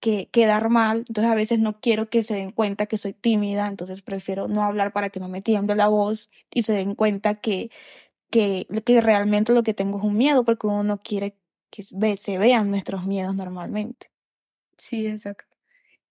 que 0.00 0.28
quedar 0.30 0.68
mal, 0.70 0.98
entonces 1.08 1.32
a 1.32 1.34
veces 1.34 1.58
no 1.60 1.80
quiero 1.80 2.10
que 2.10 2.22
se 2.22 2.34
den 2.34 2.52
cuenta 2.52 2.86
que 2.86 2.98
soy 2.98 3.14
tímida, 3.14 3.66
entonces 3.68 4.02
prefiero 4.02 4.48
no 4.48 4.62
hablar 4.62 4.92
para 4.92 5.10
que 5.10 5.20
no 5.20 5.28
me 5.28 5.40
tiemble 5.42 5.76
la 5.76 5.88
voz 5.88 6.30
y 6.52 6.62
se 6.62 6.74
den 6.74 6.94
cuenta 6.94 7.36
que, 7.36 7.70
que, 8.30 8.66
que 8.84 9.00
realmente 9.00 9.52
lo 9.54 9.62
que 9.62 9.74
tengo 9.74 9.98
es 9.98 10.04
un 10.04 10.16
miedo, 10.16 10.44
porque 10.44 10.66
uno 10.66 10.84
no 10.84 10.98
quiere 11.02 11.36
que 11.74 12.16
se 12.16 12.38
vean 12.38 12.70
nuestros 12.70 13.04
miedos 13.04 13.34
normalmente. 13.34 14.10
Sí, 14.78 15.06
exacto. 15.06 15.56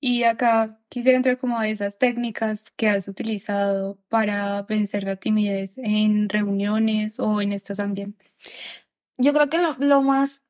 Y 0.02 0.24
acá 0.24 0.82
quisiera 0.90 1.16
entrar 1.16 1.38
como 1.38 1.58
a 1.58 1.70
esas 1.70 1.98
técnicas 1.98 2.72
que 2.72 2.90
has 2.90 3.08
utilizado 3.08 3.98
para 4.10 4.62
vencer 4.64 5.06
la 5.06 5.16
timidez 5.16 5.78
en 5.78 6.28
reuniones 6.28 7.22
o 7.22 7.40
en 7.40 7.54
estos 7.54 7.80
ambientes. 7.80 8.36
Yo 9.18 9.32
creo 9.32 9.50
que 9.50 9.60
lo, 9.60 9.76
lo 9.80 10.02
más 10.02 10.44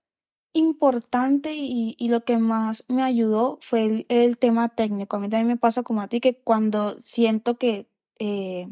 importante 0.53 1.53
y, 1.53 1.95
y, 1.99 2.09
lo 2.09 2.23
que 2.23 2.37
más 2.37 2.83
me 2.87 3.03
ayudó 3.03 3.59
fue 3.61 3.85
el, 3.85 4.05
el, 4.09 4.37
tema 4.37 4.69
técnico. 4.69 5.17
A 5.17 5.19
mí 5.19 5.29
también 5.29 5.47
me 5.47 5.57
pasa 5.57 5.83
como 5.83 6.01
a 6.01 6.07
ti 6.07 6.19
que 6.19 6.35
cuando 6.35 6.99
siento 6.99 7.57
que 7.57 7.87
eh, 8.17 8.67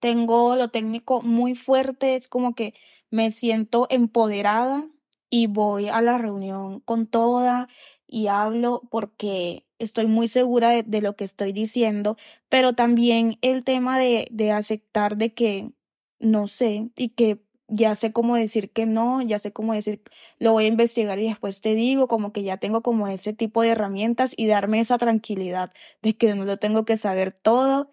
tengo 0.00 0.56
lo 0.56 0.70
técnico 0.70 1.22
muy 1.22 1.54
fuerte, 1.54 2.16
es 2.16 2.28
como 2.28 2.54
que 2.54 2.74
me 3.10 3.30
siento 3.30 3.86
empoderada 3.90 4.88
y 5.30 5.46
voy 5.46 5.88
a 5.88 6.00
la 6.02 6.18
reunión 6.18 6.80
con 6.80 7.06
toda 7.06 7.68
y 8.06 8.28
hablo 8.28 8.82
porque 8.90 9.66
estoy 9.78 10.06
muy 10.06 10.28
segura 10.28 10.82
de, 10.82 11.00
lo 11.02 11.16
que 11.16 11.24
estoy 11.24 11.52
diciendo, 11.52 12.16
pero 12.48 12.74
también 12.74 13.38
el 13.42 13.64
tema 13.64 13.98
de, 13.98 14.28
de 14.30 14.52
aceptar 14.52 15.16
de 15.16 15.34
que 15.34 15.72
no 16.20 16.46
sé 16.46 16.90
y 16.96 17.10
que 17.10 17.40
ya 17.68 17.94
sé 17.94 18.12
cómo 18.12 18.34
decir 18.36 18.70
que 18.72 18.86
no, 18.86 19.20
ya 19.22 19.38
sé 19.38 19.52
cómo 19.52 19.74
decir, 19.74 20.02
lo 20.38 20.52
voy 20.52 20.64
a 20.64 20.68
investigar 20.68 21.18
y 21.18 21.28
después 21.28 21.60
te 21.60 21.74
digo, 21.74 22.08
como 22.08 22.32
que 22.32 22.42
ya 22.42 22.56
tengo 22.56 22.82
como 22.82 23.08
ese 23.08 23.34
tipo 23.34 23.62
de 23.62 23.68
herramientas 23.70 24.32
y 24.36 24.46
darme 24.46 24.80
esa 24.80 24.98
tranquilidad 24.98 25.70
de 26.02 26.16
que 26.16 26.34
no 26.34 26.44
lo 26.44 26.56
tengo 26.56 26.84
que 26.84 26.96
saber 26.96 27.32
todo 27.32 27.90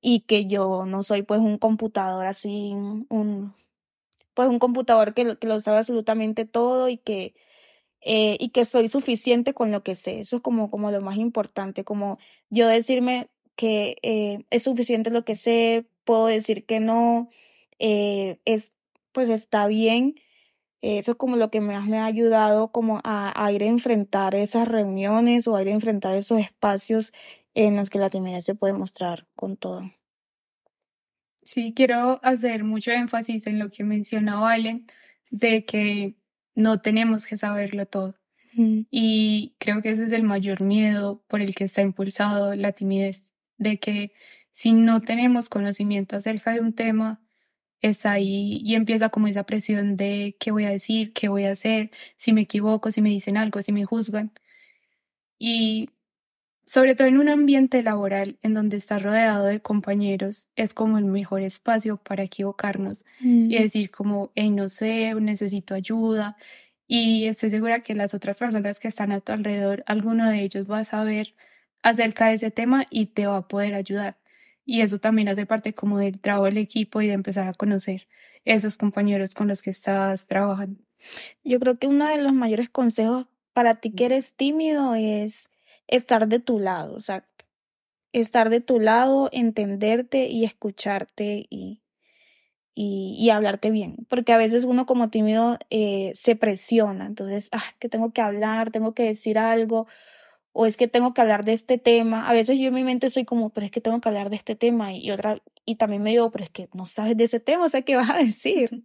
y 0.00 0.20
que 0.20 0.46
yo 0.46 0.86
no 0.86 1.02
soy 1.02 1.22
pues 1.22 1.40
un 1.40 1.58
computador 1.58 2.26
así, 2.26 2.72
un, 2.74 3.54
pues 4.38 4.48
un 4.48 4.60
computador 4.60 5.14
que, 5.14 5.36
que 5.36 5.48
lo 5.48 5.58
sabe 5.58 5.78
absolutamente 5.78 6.44
todo 6.44 6.88
y 6.88 6.96
que 6.96 7.34
eh, 8.02 8.36
y 8.38 8.50
que 8.50 8.64
soy 8.64 8.88
suficiente 8.88 9.52
con 9.52 9.72
lo 9.72 9.82
que 9.82 9.96
sé. 9.96 10.20
Eso 10.20 10.36
es 10.36 10.42
como, 10.42 10.70
como 10.70 10.92
lo 10.92 11.00
más 11.00 11.16
importante, 11.16 11.82
como 11.82 12.18
yo 12.48 12.68
decirme 12.68 13.30
que 13.56 13.96
eh, 14.02 14.44
es 14.50 14.62
suficiente 14.62 15.10
lo 15.10 15.24
que 15.24 15.34
sé, 15.34 15.88
puedo 16.04 16.26
decir 16.26 16.66
que 16.66 16.78
no, 16.78 17.30
eh, 17.80 18.38
es, 18.44 18.74
pues 19.10 19.28
está 19.28 19.66
bien. 19.66 20.14
Eso 20.82 21.12
es 21.12 21.18
como 21.18 21.36
lo 21.36 21.50
que 21.50 21.60
más 21.60 21.88
me 21.88 21.98
ha 21.98 22.04
ayudado 22.06 22.70
como 22.70 23.00
a, 23.04 23.32
a, 23.44 23.52
ir 23.52 23.64
a 23.64 23.66
enfrentar 23.66 24.36
esas 24.36 24.68
reuniones 24.68 25.48
o 25.48 25.56
a 25.56 25.62
ir 25.62 25.68
a 25.70 25.72
enfrentar 25.72 26.16
esos 26.16 26.38
espacios 26.40 27.12
en 27.54 27.76
los 27.76 27.90
que 27.90 27.98
la 27.98 28.10
timidez 28.10 28.44
se 28.44 28.54
puede 28.54 28.74
mostrar 28.74 29.26
con 29.34 29.56
todo. 29.56 29.82
Sí, 31.48 31.72
quiero 31.74 32.20
hacer 32.22 32.62
mucho 32.62 32.90
énfasis 32.90 33.46
en 33.46 33.58
lo 33.58 33.70
que 33.70 33.82
mencionó 33.82 34.42
Valen, 34.42 34.86
de 35.30 35.64
que 35.64 36.14
no 36.54 36.82
tenemos 36.82 37.26
que 37.26 37.38
saberlo 37.38 37.86
todo. 37.86 38.14
Y 38.90 39.54
creo 39.58 39.80
que 39.80 39.90
ese 39.92 40.04
es 40.04 40.12
el 40.12 40.24
mayor 40.24 40.62
miedo 40.62 41.24
por 41.26 41.40
el 41.40 41.54
que 41.54 41.64
está 41.64 41.80
impulsado 41.80 42.54
la 42.54 42.72
timidez, 42.72 43.32
de 43.56 43.78
que 43.78 44.12
si 44.50 44.74
no 44.74 45.00
tenemos 45.00 45.48
conocimiento 45.48 46.16
acerca 46.16 46.52
de 46.52 46.60
un 46.60 46.74
tema, 46.74 47.22
está 47.80 48.12
ahí 48.12 48.60
y 48.62 48.74
empieza 48.74 49.08
como 49.08 49.26
esa 49.26 49.44
presión 49.44 49.96
de 49.96 50.36
qué 50.38 50.50
voy 50.50 50.66
a 50.66 50.70
decir, 50.70 51.14
qué 51.14 51.28
voy 51.28 51.44
a 51.44 51.52
hacer, 51.52 51.90
si 52.16 52.34
me 52.34 52.42
equivoco, 52.42 52.90
si 52.90 53.00
me 53.00 53.08
dicen 53.08 53.38
algo, 53.38 53.62
si 53.62 53.72
me 53.72 53.86
juzgan. 53.86 54.32
Y 55.38 55.88
sobre 56.68 56.94
todo 56.94 57.08
en 57.08 57.16
un 57.16 57.30
ambiente 57.30 57.82
laboral 57.82 58.38
en 58.42 58.52
donde 58.52 58.76
estás 58.76 59.02
rodeado 59.02 59.46
de 59.46 59.60
compañeros, 59.60 60.50
es 60.54 60.74
como 60.74 60.98
el 60.98 61.06
mejor 61.06 61.40
espacio 61.40 61.96
para 61.96 62.24
equivocarnos 62.24 63.06
y 63.20 63.58
decir 63.58 63.90
como, 63.90 64.32
hey, 64.34 64.50
no 64.50 64.68
sé, 64.68 65.14
necesito 65.14 65.74
ayuda. 65.74 66.36
Y 66.86 67.24
estoy 67.24 67.48
segura 67.48 67.80
que 67.80 67.94
las 67.94 68.12
otras 68.12 68.36
personas 68.36 68.80
que 68.80 68.88
están 68.88 69.12
a 69.12 69.20
tu 69.20 69.32
alrededor, 69.32 69.82
alguno 69.86 70.28
de 70.28 70.42
ellos 70.42 70.70
va 70.70 70.80
a 70.80 70.84
saber 70.84 71.34
acerca 71.82 72.28
de 72.28 72.34
ese 72.34 72.50
tema 72.50 72.86
y 72.90 73.06
te 73.06 73.26
va 73.26 73.38
a 73.38 73.48
poder 73.48 73.72
ayudar. 73.72 74.18
Y 74.66 74.82
eso 74.82 74.98
también 74.98 75.28
hace 75.28 75.46
parte 75.46 75.72
como 75.72 75.98
del 75.98 76.20
trabajo 76.20 76.44
del 76.44 76.58
equipo 76.58 77.00
y 77.00 77.06
de 77.06 77.14
empezar 77.14 77.48
a 77.48 77.54
conocer 77.54 78.08
esos 78.44 78.76
compañeros 78.76 79.32
con 79.32 79.48
los 79.48 79.62
que 79.62 79.70
estás 79.70 80.26
trabajando. 80.26 80.84
Yo 81.42 81.58
creo 81.60 81.76
que 81.76 81.86
uno 81.86 82.06
de 82.06 82.22
los 82.22 82.34
mayores 82.34 82.68
consejos 82.68 83.26
para 83.54 83.72
ti 83.72 83.90
que 83.92 84.04
eres 84.04 84.34
tímido 84.34 84.94
es 84.94 85.48
estar 85.88 86.28
de 86.28 86.38
tu 86.38 86.58
lado, 86.60 86.94
o 86.94 87.00
sea, 87.00 87.24
estar 88.12 88.50
de 88.50 88.60
tu 88.60 88.80
lado, 88.80 89.28
entenderte 89.32 90.28
y 90.28 90.44
escucharte 90.44 91.46
y, 91.50 91.82
y, 92.74 93.16
y 93.18 93.30
hablarte 93.30 93.70
bien. 93.70 94.06
Porque 94.08 94.32
a 94.32 94.38
veces 94.38 94.64
uno 94.64 94.86
como 94.86 95.10
tímido 95.10 95.58
eh, 95.70 96.12
se 96.14 96.36
presiona, 96.36 97.06
entonces, 97.06 97.48
ah, 97.52 97.62
que 97.78 97.88
tengo 97.88 98.12
que 98.12 98.20
hablar, 98.20 98.70
tengo 98.70 98.94
que 98.94 99.04
decir 99.04 99.38
algo, 99.38 99.86
o 100.52 100.66
es 100.66 100.76
que 100.76 100.88
tengo 100.88 101.14
que 101.14 101.20
hablar 101.20 101.44
de 101.44 101.52
este 101.52 101.78
tema. 101.78 102.28
A 102.28 102.32
veces 102.32 102.58
yo 102.58 102.68
en 102.68 102.74
mi 102.74 102.84
mente 102.84 103.10
soy 103.10 103.24
como, 103.24 103.50
pero 103.50 103.66
es 103.66 103.72
que 103.72 103.80
tengo 103.80 104.00
que 104.00 104.08
hablar 104.08 104.30
de 104.30 104.36
este 104.36 104.56
tema 104.56 104.92
y 104.92 105.10
otra, 105.10 105.42
y 105.64 105.76
también 105.76 106.02
me 106.02 106.10
digo, 106.10 106.30
pero 106.30 106.44
es 106.44 106.50
que 106.50 106.68
no 106.74 106.86
sabes 106.86 107.16
de 107.16 107.24
ese 107.24 107.40
tema, 107.40 107.66
o 107.66 107.68
sea, 107.68 107.82
¿qué 107.82 107.96
vas 107.96 108.10
a 108.10 108.18
decir? 108.18 108.84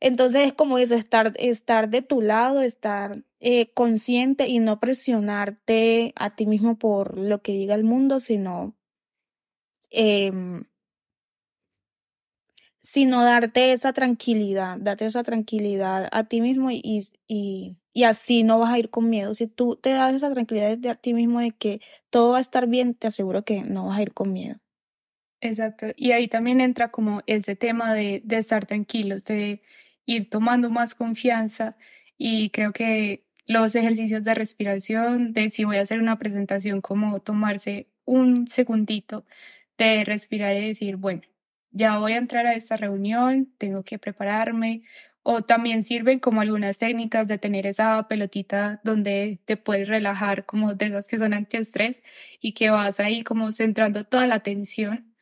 Entonces 0.00 0.48
es 0.48 0.52
como 0.54 0.78
eso, 0.78 0.94
estar, 0.94 1.32
estar 1.36 1.88
de 1.90 2.02
tu 2.02 2.22
lado, 2.22 2.62
estar 2.62 3.22
eh, 3.42 3.72
consciente 3.74 4.48
y 4.48 4.60
no 4.60 4.80
presionarte 4.80 6.12
a 6.16 6.36
ti 6.36 6.46
mismo 6.46 6.78
por 6.78 7.18
lo 7.18 7.42
que 7.42 7.52
diga 7.52 7.74
el 7.74 7.84
mundo, 7.84 8.20
sino, 8.20 8.76
eh, 9.90 10.32
sino 12.80 13.24
darte 13.24 13.72
esa 13.72 13.92
tranquilidad, 13.92 14.78
darte 14.78 15.06
esa 15.06 15.22
tranquilidad 15.22 16.08
a 16.12 16.24
ti 16.24 16.40
mismo 16.40 16.70
y, 16.70 16.82
y, 17.28 17.76
y 17.92 18.04
así 18.04 18.42
no 18.42 18.58
vas 18.58 18.72
a 18.72 18.78
ir 18.78 18.90
con 18.90 19.08
miedo. 19.08 19.34
Si 19.34 19.46
tú 19.46 19.76
te 19.76 19.90
das 19.90 20.14
esa 20.14 20.32
tranquilidad 20.32 20.78
a 20.90 20.94
ti 20.96 21.14
mismo 21.14 21.40
de 21.40 21.52
que 21.52 21.80
todo 22.10 22.32
va 22.32 22.38
a 22.38 22.40
estar 22.40 22.66
bien, 22.66 22.94
te 22.94 23.06
aseguro 23.06 23.44
que 23.44 23.62
no 23.62 23.86
vas 23.86 23.98
a 23.98 24.02
ir 24.02 24.12
con 24.12 24.32
miedo. 24.32 24.58
Exacto. 25.40 25.86
Y 25.96 26.12
ahí 26.12 26.28
también 26.28 26.60
entra 26.60 26.90
como 26.90 27.22
ese 27.26 27.56
tema 27.56 27.94
de, 27.94 28.22
de 28.24 28.38
estar 28.38 28.66
tranquilos, 28.66 29.24
de 29.26 29.62
ir 30.06 30.30
tomando 30.30 30.70
más 30.70 30.94
confianza 30.94 31.76
y 32.16 32.50
creo 32.50 32.72
que 32.72 33.24
los 33.46 33.74
ejercicios 33.74 34.24
de 34.24 34.34
respiración, 34.34 35.32
de 35.32 35.50
si 35.50 35.64
voy 35.64 35.76
a 35.78 35.82
hacer 35.82 36.00
una 36.00 36.18
presentación, 36.18 36.80
como 36.80 37.20
tomarse 37.20 37.88
un 38.04 38.46
segundito 38.48 39.24
de 39.78 40.04
respirar 40.04 40.54
y 40.56 40.66
decir, 40.68 40.96
bueno, 40.96 41.22
ya 41.70 41.98
voy 41.98 42.12
a 42.12 42.18
entrar 42.18 42.46
a 42.46 42.54
esta 42.54 42.76
reunión, 42.76 43.52
tengo 43.58 43.82
que 43.84 43.98
prepararme. 43.98 44.82
O 45.24 45.42
también 45.42 45.84
sirven 45.84 46.18
como 46.18 46.40
algunas 46.40 46.78
técnicas 46.78 47.28
de 47.28 47.38
tener 47.38 47.66
esa 47.66 48.08
pelotita 48.08 48.80
donde 48.84 49.40
te 49.44 49.56
puedes 49.56 49.88
relajar, 49.88 50.46
como 50.46 50.74
de 50.74 50.86
esas 50.86 51.06
que 51.06 51.18
son 51.18 51.32
antiestrés 51.32 52.02
y 52.40 52.54
que 52.54 52.70
vas 52.70 52.98
ahí 53.00 53.22
como 53.22 53.52
centrando 53.52 54.04
toda 54.04 54.26
la 54.26 54.34
atención 54.36 55.14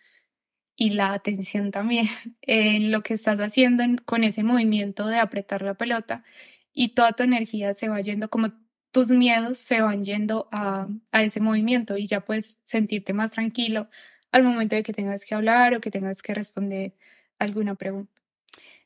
y 0.76 0.90
la 0.90 1.12
atención 1.12 1.70
también 1.70 2.06
en 2.42 2.90
lo 2.90 3.02
que 3.02 3.14
estás 3.14 3.38
haciendo 3.40 3.84
con 4.06 4.24
ese 4.24 4.42
movimiento 4.42 5.06
de 5.06 5.18
apretar 5.18 5.62
la 5.62 5.74
pelota 5.74 6.24
y 6.72 6.94
toda 6.94 7.12
tu 7.12 7.22
energía 7.22 7.74
se 7.74 7.88
va 7.88 8.00
yendo 8.00 8.30
como 8.30 8.52
tus 8.92 9.10
miedos 9.10 9.58
se 9.58 9.80
van 9.80 10.04
yendo 10.04 10.48
a, 10.52 10.88
a 11.12 11.22
ese 11.22 11.40
movimiento 11.40 11.96
y 11.96 12.06
ya 12.06 12.24
puedes 12.24 12.60
sentirte 12.64 13.12
más 13.12 13.32
tranquilo 13.32 13.88
al 14.32 14.42
momento 14.42 14.76
de 14.76 14.82
que 14.82 14.92
tengas 14.92 15.24
que 15.24 15.34
hablar 15.34 15.74
o 15.74 15.80
que 15.80 15.90
tengas 15.90 16.22
que 16.22 16.34
responder 16.34 16.94
alguna 17.38 17.74
pregunta. 17.74 18.20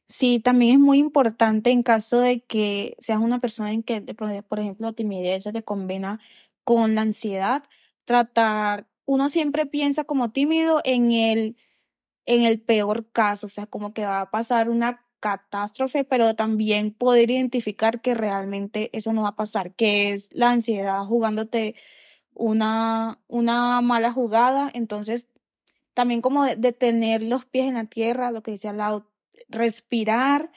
Sí, 0.09 0.38
también 0.41 0.75
es 0.75 0.79
muy 0.81 0.99
importante 0.99 1.71
en 1.71 1.83
caso 1.83 2.21
de 2.21 2.43
que 2.43 2.95
seas 2.99 3.19
una 3.19 3.41
persona 3.41 3.73
en 3.73 3.83
que, 3.83 4.00
por 4.03 4.61
ejemplo, 4.61 4.87
la 4.87 4.93
timidez 4.93 5.45
se 5.45 5.53
te 5.53 5.62
combina 5.62 6.21
con 6.62 6.95
la 6.95 7.03
ansiedad, 7.03 7.62
tratar, 8.05 8.87
uno 9.07 9.29
siempre 9.29 9.67
piensa 9.67 10.05
como 10.05 10.31
tímido 10.31 10.81
en 10.85 11.12
el 11.12 11.57
en 12.26 12.43
el 12.43 12.61
peor 12.61 13.11
caso, 13.12 13.47
o 13.47 13.50
sea, 13.50 13.67
como 13.67 13.93
que 13.95 14.05
va 14.07 14.23
a 14.23 14.31
pasar 14.31 14.71
una 14.71 15.03
catástrofe, 15.25 16.04
pero 16.04 16.35
también 16.35 16.93
poder 16.93 17.31
identificar 17.31 18.02
que 18.02 18.12
realmente 18.12 18.90
eso 18.93 19.14
no 19.14 19.23
va 19.23 19.31
a 19.31 19.37
pasar, 19.37 19.75
que 19.75 20.12
es 20.12 20.28
la 20.35 20.50
ansiedad 20.50 21.02
jugándote 21.04 21.76
una, 22.35 23.19
una 23.26 23.81
mala 23.81 24.12
jugada, 24.12 24.71
entonces 24.75 25.31
también 25.95 26.21
como 26.21 26.45
de, 26.45 26.73
tener 26.73 27.23
los 27.23 27.47
pies 27.47 27.69
en 27.69 27.75
la 27.75 27.87
tierra, 27.87 28.33
lo 28.33 28.43
que 28.43 28.50
decía 28.50 28.75
lado 28.75 29.11
respirar, 29.49 30.52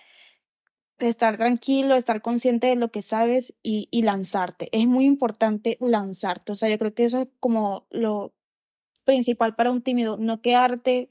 estar 1.00 1.38
tranquilo, 1.38 1.95
estar 1.95 2.21
consciente 2.21 2.67
de 2.67 2.75
lo 2.75 2.91
que 2.91 3.01
sabes 3.01 3.55
y, 3.63 3.88
y 3.89 4.01
lanzarte. 4.01 4.67
Es 4.74 4.86
muy 4.86 5.05
importante 5.05 5.77
lanzarte, 5.79 6.51
o 6.51 6.55
sea, 6.55 6.67
yo 6.67 6.77
creo 6.77 6.93
que 6.93 7.05
eso 7.05 7.21
es 7.21 7.29
como 7.39 7.88
lo 7.89 8.33
principal 9.05 9.55
para 9.55 9.71
un 9.71 9.81
tímido, 9.81 10.17
no 10.17 10.41
quedarte 10.41 11.09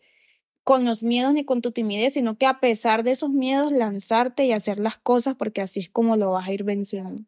con 0.66 0.84
los 0.84 1.04
miedos 1.04 1.32
ni 1.32 1.44
con 1.44 1.62
tu 1.62 1.70
timidez, 1.70 2.14
sino 2.14 2.36
que 2.38 2.44
a 2.44 2.58
pesar 2.58 3.04
de 3.04 3.12
esos 3.12 3.30
miedos 3.30 3.70
lanzarte 3.70 4.46
y 4.46 4.50
hacer 4.50 4.80
las 4.80 4.98
cosas 4.98 5.36
porque 5.36 5.60
así 5.60 5.78
es 5.78 5.88
como 5.88 6.16
lo 6.16 6.32
vas 6.32 6.48
a 6.48 6.52
ir 6.52 6.64
venciendo. 6.64 7.22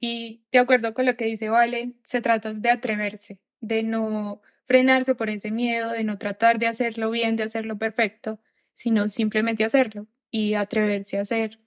Y 0.00 0.40
de 0.52 0.58
acuerdo 0.58 0.94
con 0.94 1.04
lo 1.04 1.14
que 1.14 1.26
dice 1.26 1.50
Valen, 1.50 2.00
se 2.02 2.22
trata 2.22 2.54
de 2.54 2.70
atreverse, 2.70 3.40
de 3.60 3.82
no 3.82 4.40
frenarse 4.64 5.14
por 5.14 5.28
ese 5.28 5.50
miedo, 5.50 5.90
de 5.90 6.02
no 6.02 6.16
tratar 6.16 6.58
de 6.58 6.66
hacerlo 6.66 7.10
bien, 7.10 7.36
de 7.36 7.42
hacerlo 7.42 7.76
perfecto, 7.76 8.40
sino 8.72 9.06
simplemente 9.08 9.64
hacerlo 9.64 10.06
y 10.30 10.54
atreverse 10.54 11.18
a 11.18 11.22
hacer 11.22 11.58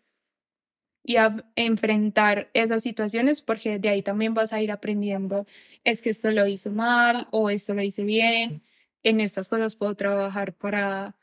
y 1.03 1.17
a 1.17 1.45
enfrentar 1.55 2.49
esas 2.55 2.81
situaciones 2.81 3.43
porque 3.43 3.77
de 3.77 3.89
ahí 3.89 4.01
también 4.01 4.33
vas 4.33 4.53
a 4.53 4.61
ir 4.63 4.71
aprendiendo, 4.71 5.45
es 5.83 6.01
que 6.01 6.09
esto 6.09 6.31
lo 6.31 6.47
hice 6.47 6.71
mal 6.71 7.27
o 7.29 7.51
esto 7.51 7.75
lo 7.75 7.83
hice 7.83 8.01
bien, 8.01 8.63
en 9.03 9.19
estas 9.21 9.49
cosas 9.49 9.75
puedo 9.75 9.95
trabajar 9.95 10.53
para 10.53 11.15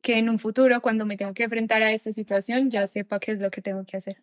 que 0.00 0.18
en 0.18 0.28
un 0.28 0.38
futuro 0.38 0.80
cuando 0.80 1.06
me 1.06 1.16
tenga 1.16 1.34
que 1.34 1.44
enfrentar 1.44 1.82
a 1.82 1.92
esta 1.92 2.12
situación 2.12 2.70
ya 2.70 2.86
sepa 2.86 3.18
qué 3.18 3.32
es 3.32 3.40
lo 3.40 3.50
que 3.50 3.62
tengo 3.62 3.84
que 3.84 3.96
hacer. 3.96 4.22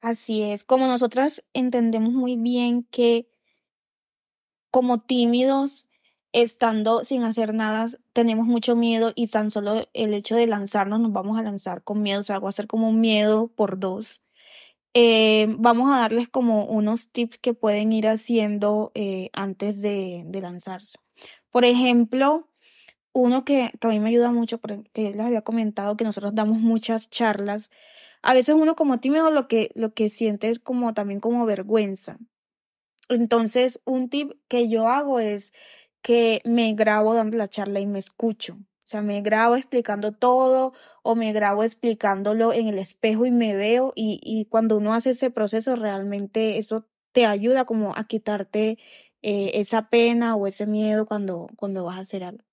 Así 0.00 0.42
es, 0.42 0.64
como 0.64 0.86
nosotras 0.86 1.44
entendemos 1.54 2.12
muy 2.12 2.36
bien 2.36 2.84
que 2.90 3.28
como 4.70 5.00
tímidos, 5.00 5.88
estando 6.32 7.04
sin 7.04 7.22
hacer 7.22 7.54
nada, 7.54 7.86
tenemos 8.12 8.46
mucho 8.46 8.74
miedo 8.74 9.12
y 9.14 9.28
tan 9.28 9.50
solo 9.52 9.88
el 9.94 10.12
hecho 10.14 10.34
de 10.34 10.48
lanzarnos 10.48 11.00
nos 11.00 11.12
vamos 11.12 11.38
a 11.38 11.42
lanzar 11.42 11.84
con 11.84 12.02
miedo, 12.02 12.20
o 12.20 12.22
sea, 12.24 12.40
va 12.40 12.48
a 12.48 12.52
ser 12.52 12.66
como 12.66 12.88
un 12.88 13.00
miedo 13.00 13.48
por 13.48 13.78
dos. 13.78 14.22
Eh, 14.94 15.46
vamos 15.58 15.90
a 15.90 16.00
darles 16.00 16.28
como 16.28 16.66
unos 16.66 17.10
tips 17.10 17.38
que 17.38 17.54
pueden 17.54 17.92
ir 17.92 18.08
haciendo 18.08 18.92
eh, 18.94 19.30
antes 19.32 19.80
de, 19.80 20.24
de, 20.26 20.40
lanzarse. 20.40 20.98
Por 21.54 21.64
ejemplo, 21.64 22.48
uno 23.12 23.44
que, 23.44 23.70
que 23.80 23.86
a 23.86 23.90
mí 23.90 24.00
me 24.00 24.08
ayuda 24.08 24.32
mucho, 24.32 24.60
que 24.60 25.12
les 25.12 25.20
había 25.20 25.42
comentado 25.42 25.96
que 25.96 26.02
nosotros 26.02 26.34
damos 26.34 26.58
muchas 26.58 27.08
charlas 27.10 27.70
a 28.22 28.34
veces 28.34 28.56
uno 28.56 28.74
como 28.74 28.98
tímido 28.98 29.30
lo 29.30 29.46
que, 29.46 29.70
lo 29.76 29.94
que 29.94 30.08
siente 30.08 30.48
es 30.48 30.58
como 30.58 30.94
también 30.94 31.20
como 31.20 31.46
vergüenza. 31.46 32.18
Entonces, 33.08 33.82
un 33.84 34.08
tip 34.08 34.32
que 34.48 34.68
yo 34.68 34.88
hago 34.88 35.20
es 35.20 35.52
que 36.02 36.40
me 36.44 36.72
grabo 36.74 37.14
dando 37.14 37.36
la 37.36 37.48
charla 37.48 37.78
y 37.80 37.86
me 37.86 38.00
escucho. 38.00 38.54
O 38.54 38.86
sea, 38.86 39.02
me 39.02 39.20
grabo 39.20 39.56
explicando 39.56 40.12
todo 40.12 40.72
o 41.04 41.14
me 41.14 41.32
grabo 41.32 41.62
explicándolo 41.62 42.52
en 42.52 42.66
el 42.66 42.78
espejo 42.78 43.26
y 43.26 43.30
me 43.30 43.54
veo 43.54 43.92
y, 43.94 44.20
y 44.24 44.46
cuando 44.46 44.78
uno 44.78 44.92
hace 44.92 45.10
ese 45.10 45.30
proceso 45.30 45.76
realmente 45.76 46.56
eso 46.58 46.88
te 47.12 47.26
ayuda 47.26 47.64
como 47.64 47.94
a 47.94 48.06
quitarte 48.08 48.78
eh, 49.26 49.52
esa 49.54 49.88
pena 49.88 50.36
o 50.36 50.46
ese 50.46 50.66
miedo 50.66 51.06
cuando, 51.06 51.48
cuando 51.56 51.84
vas 51.84 51.96
a 51.96 52.00
hacer 52.00 52.24
algo. 52.24 52.44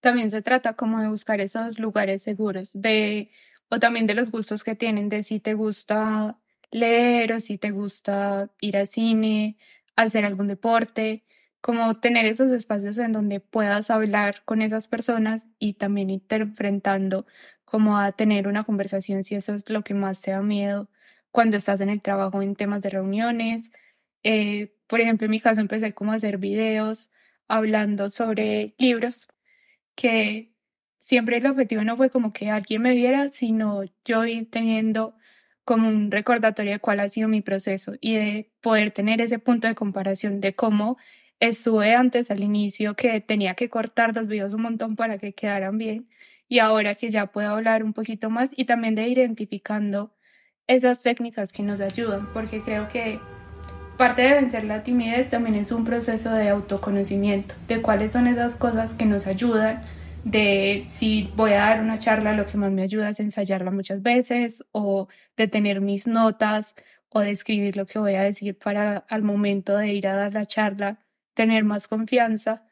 También 0.00 0.30
se 0.30 0.40
trata 0.42 0.74
como 0.74 1.00
de 1.00 1.08
buscar 1.08 1.40
esos 1.40 1.80
lugares 1.80 2.22
seguros, 2.22 2.70
de 2.72 3.30
o 3.68 3.80
también 3.80 4.06
de 4.06 4.14
los 4.14 4.30
gustos 4.30 4.62
que 4.62 4.76
tienen, 4.76 5.08
de 5.08 5.24
si 5.24 5.40
te 5.40 5.54
gusta 5.54 6.38
leer 6.70 7.32
o 7.32 7.40
si 7.40 7.58
te 7.58 7.72
gusta 7.72 8.48
ir 8.60 8.76
al 8.76 8.86
cine, 8.86 9.56
hacer 9.96 10.24
algún 10.24 10.46
deporte, 10.46 11.24
como 11.60 11.98
tener 11.98 12.26
esos 12.26 12.52
espacios 12.52 12.98
en 12.98 13.10
donde 13.10 13.40
puedas 13.40 13.90
hablar 13.90 14.44
con 14.44 14.62
esas 14.62 14.86
personas 14.86 15.48
y 15.58 15.74
también 15.74 16.10
ir 16.10 16.22
enfrentando 16.30 17.26
como 17.64 17.98
a 17.98 18.12
tener 18.12 18.46
una 18.46 18.62
conversación 18.62 19.24
si 19.24 19.34
eso 19.34 19.52
es 19.54 19.68
lo 19.68 19.82
que 19.82 19.94
más 19.94 20.20
te 20.20 20.30
da 20.30 20.42
miedo 20.42 20.88
cuando 21.32 21.56
estás 21.56 21.80
en 21.80 21.88
el 21.88 22.00
trabajo 22.02 22.40
en 22.42 22.54
temas 22.54 22.82
de 22.82 22.90
reuniones. 22.90 23.72
Eh, 24.28 24.74
por 24.88 25.00
ejemplo, 25.00 25.26
en 25.26 25.30
mi 25.30 25.38
caso 25.38 25.60
empecé 25.60 25.94
como 25.94 26.10
a 26.10 26.16
hacer 26.16 26.38
videos 26.38 27.10
hablando 27.46 28.10
sobre 28.10 28.74
libros 28.76 29.28
que 29.94 30.52
siempre 30.98 31.36
el 31.36 31.46
objetivo 31.46 31.84
no 31.84 31.96
fue 31.96 32.10
como 32.10 32.32
que 32.32 32.50
alguien 32.50 32.82
me 32.82 32.92
viera, 32.96 33.28
sino 33.28 33.84
yo 34.04 34.24
ir 34.26 34.50
teniendo 34.50 35.14
como 35.64 35.88
un 35.88 36.10
recordatorio 36.10 36.72
de 36.72 36.80
cuál 36.80 37.00
ha 37.00 37.08
sido 37.08 37.28
mi 37.28 37.40
proceso 37.40 37.94
y 38.00 38.16
de 38.16 38.52
poder 38.60 38.90
tener 38.90 39.20
ese 39.20 39.38
punto 39.38 39.68
de 39.68 39.76
comparación 39.76 40.40
de 40.40 40.56
cómo 40.56 40.98
estuve 41.38 41.94
antes 41.94 42.32
al 42.32 42.42
inicio 42.42 42.96
que 42.96 43.20
tenía 43.20 43.54
que 43.54 43.68
cortar 43.70 44.12
los 44.16 44.26
videos 44.26 44.54
un 44.54 44.62
montón 44.62 44.96
para 44.96 45.18
que 45.18 45.34
quedaran 45.34 45.78
bien 45.78 46.08
y 46.48 46.58
ahora 46.58 46.96
que 46.96 47.10
ya 47.10 47.26
puedo 47.28 47.50
hablar 47.50 47.84
un 47.84 47.92
poquito 47.92 48.28
más 48.28 48.50
y 48.56 48.64
también 48.64 48.96
de 48.96 49.06
identificando 49.08 50.16
esas 50.66 51.02
técnicas 51.02 51.52
que 51.52 51.62
nos 51.62 51.80
ayudan 51.80 52.32
porque 52.32 52.60
creo 52.62 52.88
que 52.88 53.20
parte 53.96 54.22
de 54.22 54.34
vencer 54.34 54.64
la 54.64 54.82
timidez 54.82 55.28
también 55.30 55.54
es 55.54 55.72
un 55.72 55.84
proceso 55.84 56.30
de 56.32 56.48
autoconocimiento 56.48 57.54
de 57.68 57.82
cuáles 57.82 58.12
son 58.12 58.26
esas 58.26 58.56
cosas 58.56 58.94
que 58.94 59.06
nos 59.06 59.26
ayudan 59.26 59.82
de 60.24 60.84
si 60.88 61.30
voy 61.36 61.52
a 61.52 61.58
dar 61.58 61.80
una 61.80 61.98
charla, 62.00 62.32
lo 62.32 62.46
que 62.46 62.58
más 62.58 62.72
me 62.72 62.82
ayuda 62.82 63.10
es 63.10 63.20
ensayarla 63.20 63.70
muchas 63.70 64.02
veces 64.02 64.64
o 64.72 65.06
de 65.36 65.46
tener 65.46 65.80
mis 65.80 66.08
notas 66.08 66.74
o 67.10 67.20
de 67.20 67.30
escribir 67.30 67.76
lo 67.76 67.86
que 67.86 68.00
voy 68.00 68.14
a 68.14 68.22
decir 68.22 68.58
para 68.58 68.98
al 69.08 69.22
momento 69.22 69.76
de 69.76 69.92
ir 69.92 70.08
a 70.08 70.14
dar 70.14 70.34
la 70.34 70.44
charla, 70.44 70.98
tener 71.34 71.64
más 71.64 71.86
confianza. 71.86 72.64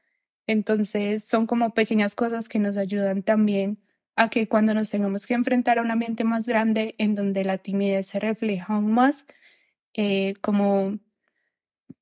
Entonces 0.48 1.24
son 1.24 1.46
como 1.46 1.74
pequeñas 1.74 2.14
cosas 2.16 2.48
que 2.48 2.58
nos 2.58 2.76
ayudan 2.76 3.22
también 3.22 3.78
a 4.16 4.30
que 4.30 4.48
cuando 4.48 4.74
nos 4.74 4.90
tengamos 4.90 5.26
que 5.26 5.34
enfrentar 5.34 5.78
a 5.78 5.82
un 5.82 5.90
ambiente 5.92 6.24
más 6.24 6.46
grande 6.46 6.94
en 6.98 7.14
donde 7.14 7.44
la 7.44 7.58
timidez 7.58 8.08
se 8.08 8.20
refleja 8.20 8.74
aún 8.74 8.92
más, 8.92 9.26
eh, 9.94 10.34
como 10.40 10.98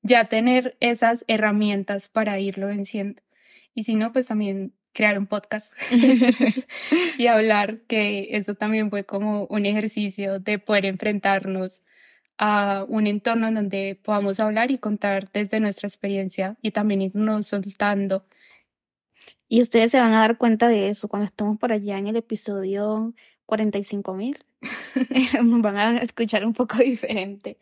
ya 0.03 0.25
tener 0.25 0.77
esas 0.79 1.25
herramientas 1.27 2.07
para 2.07 2.39
irlo 2.39 2.67
venciendo. 2.67 3.21
Y 3.73 3.83
si 3.83 3.95
no, 3.95 4.13
pues 4.13 4.27
también 4.27 4.73
crear 4.93 5.17
un 5.17 5.25
podcast 5.25 5.73
y 7.17 7.27
hablar, 7.27 7.81
que 7.87 8.29
eso 8.31 8.55
también 8.55 8.89
fue 8.89 9.05
como 9.05 9.45
un 9.47 9.65
ejercicio 9.65 10.39
de 10.39 10.59
poder 10.59 10.85
enfrentarnos 10.85 11.81
a 12.37 12.85
un 12.87 13.07
entorno 13.07 13.47
en 13.47 13.55
donde 13.55 13.99
podamos 14.03 14.39
hablar 14.39 14.71
y 14.71 14.77
contar 14.77 15.31
desde 15.31 15.59
nuestra 15.59 15.87
experiencia 15.87 16.57
y 16.61 16.71
también 16.71 17.01
irnos 17.01 17.47
soltando. 17.47 18.25
Y 19.47 19.61
ustedes 19.61 19.91
se 19.91 19.99
van 19.99 20.13
a 20.13 20.21
dar 20.21 20.37
cuenta 20.37 20.67
de 20.67 20.89
eso 20.89 21.07
cuando 21.07 21.27
estemos 21.27 21.57
por 21.59 21.71
allá 21.71 21.97
en 21.97 22.07
el 22.07 22.15
episodio 22.15 23.13
45 23.45 24.13
mil. 24.15 24.37
van 25.61 25.77
a 25.77 25.97
escuchar 25.97 26.45
un 26.45 26.53
poco 26.53 26.77
diferente. 26.77 27.57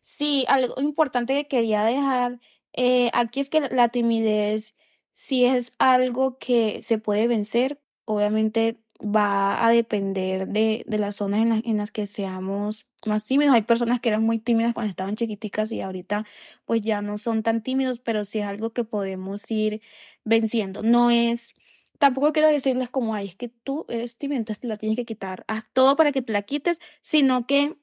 Sí, 0.00 0.44
algo 0.48 0.80
importante 0.80 1.34
que 1.34 1.46
quería 1.46 1.84
dejar 1.84 2.40
eh, 2.72 3.10
aquí 3.14 3.40
es 3.40 3.48
que 3.48 3.60
la 3.60 3.88
timidez 3.88 4.74
si 5.10 5.44
es 5.44 5.72
algo 5.78 6.38
que 6.38 6.82
se 6.82 6.98
puede 6.98 7.26
vencer, 7.26 7.80
obviamente 8.04 8.80
va 9.02 9.66
a 9.66 9.70
depender 9.70 10.46
de, 10.48 10.84
de 10.86 10.98
las 10.98 11.16
zonas 11.16 11.40
en, 11.40 11.62
en, 11.64 11.76
las 11.78 11.90
que 11.90 12.06
seamos 12.06 12.86
más 13.06 13.24
tímidos. 13.24 13.54
Hay 13.54 13.62
personas 13.62 14.00
que 14.00 14.10
eran 14.10 14.22
muy 14.22 14.38
tímidas 14.38 14.74
cuando 14.74 14.90
estaban 14.90 15.16
chiquiticas 15.16 15.72
y 15.72 15.80
ahorita 15.80 16.24
pues 16.64 16.82
ya 16.82 17.02
no 17.02 17.18
son 17.18 17.42
tan 17.42 17.62
tímidos, 17.62 17.98
pero 17.98 18.24
sí 18.24 18.38
es 18.40 18.46
algo 18.46 18.70
que 18.72 18.84
podemos 18.84 19.50
ir 19.50 19.80
venciendo. 20.24 20.82
No 20.82 21.10
es, 21.10 21.54
tampoco 21.98 22.32
quiero 22.32 22.48
decirles 22.48 22.90
como, 22.90 23.14
ay, 23.14 23.28
es 23.28 23.36
que 23.36 23.48
tú 23.48 23.86
eres 23.88 24.18
tímido, 24.18 24.38
entonces 24.38 24.60
te 24.60 24.68
la 24.68 24.76
tienes 24.76 24.96
que 24.96 25.06
quitar. 25.06 25.44
Haz 25.48 25.64
todo 25.72 25.96
para 25.96 26.12
que 26.12 26.22
te 26.22 26.32
la 26.32 26.42
quites, 26.42 26.80
sino 27.00 27.46
que 27.46 27.76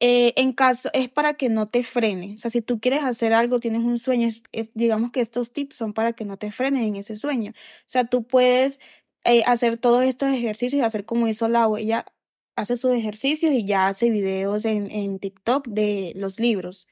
eh, 0.00 0.32
en 0.36 0.52
caso, 0.54 0.88
es 0.94 1.10
para 1.10 1.34
que 1.34 1.50
no 1.50 1.68
te 1.68 1.82
frene. 1.82 2.34
O 2.34 2.38
sea, 2.38 2.50
si 2.50 2.62
tú 2.62 2.80
quieres 2.80 3.04
hacer 3.04 3.34
algo, 3.34 3.60
tienes 3.60 3.82
un 3.82 3.98
sueño, 3.98 4.28
digamos 4.74 5.10
que 5.10 5.20
estos 5.20 5.52
tips 5.52 5.76
son 5.76 5.92
para 5.92 6.14
que 6.14 6.24
no 6.24 6.38
te 6.38 6.50
frenen 6.52 6.84
en 6.84 6.96
ese 6.96 7.16
sueño. 7.16 7.52
O 7.52 7.84
sea, 7.86 8.04
tú 8.04 8.24
puedes 8.26 8.80
eh, 9.24 9.42
hacer 9.46 9.78
todos 9.78 10.04
estos 10.04 10.30
ejercicios, 10.30 10.84
hacer 10.84 11.04
como 11.04 11.28
hizo 11.28 11.48
la 11.48 11.68
ella 11.78 12.06
hace 12.56 12.76
sus 12.76 12.92
ejercicios 12.92 13.52
y 13.52 13.64
ya 13.64 13.88
hace 13.88 14.10
videos 14.10 14.64
en, 14.64 14.90
en 14.90 15.18
TikTok 15.18 15.68
de 15.68 16.12
los 16.16 16.40
libros. 16.40 16.88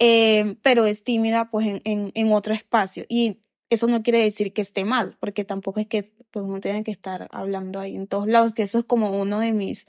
Eh, 0.00 0.56
pero 0.62 0.86
es 0.86 1.04
tímida 1.04 1.50
pues 1.50 1.66
en, 1.84 2.12
en, 2.14 2.32
otro 2.32 2.54
espacio. 2.54 3.04
Y 3.08 3.38
eso 3.70 3.86
no 3.86 4.02
quiere 4.02 4.20
decir 4.20 4.52
que 4.52 4.62
esté 4.62 4.84
mal, 4.84 5.16
porque 5.20 5.44
tampoco 5.44 5.80
es 5.80 5.86
que 5.86 6.04
pues 6.30 6.44
uno 6.44 6.60
tenga 6.60 6.82
que 6.82 6.90
estar 6.90 7.28
hablando 7.32 7.80
ahí 7.80 7.94
en 7.96 8.08
todos 8.08 8.26
lados, 8.26 8.52
que 8.52 8.62
eso 8.62 8.80
es 8.80 8.84
como 8.84 9.10
uno 9.20 9.38
de 9.40 9.52
mis 9.52 9.86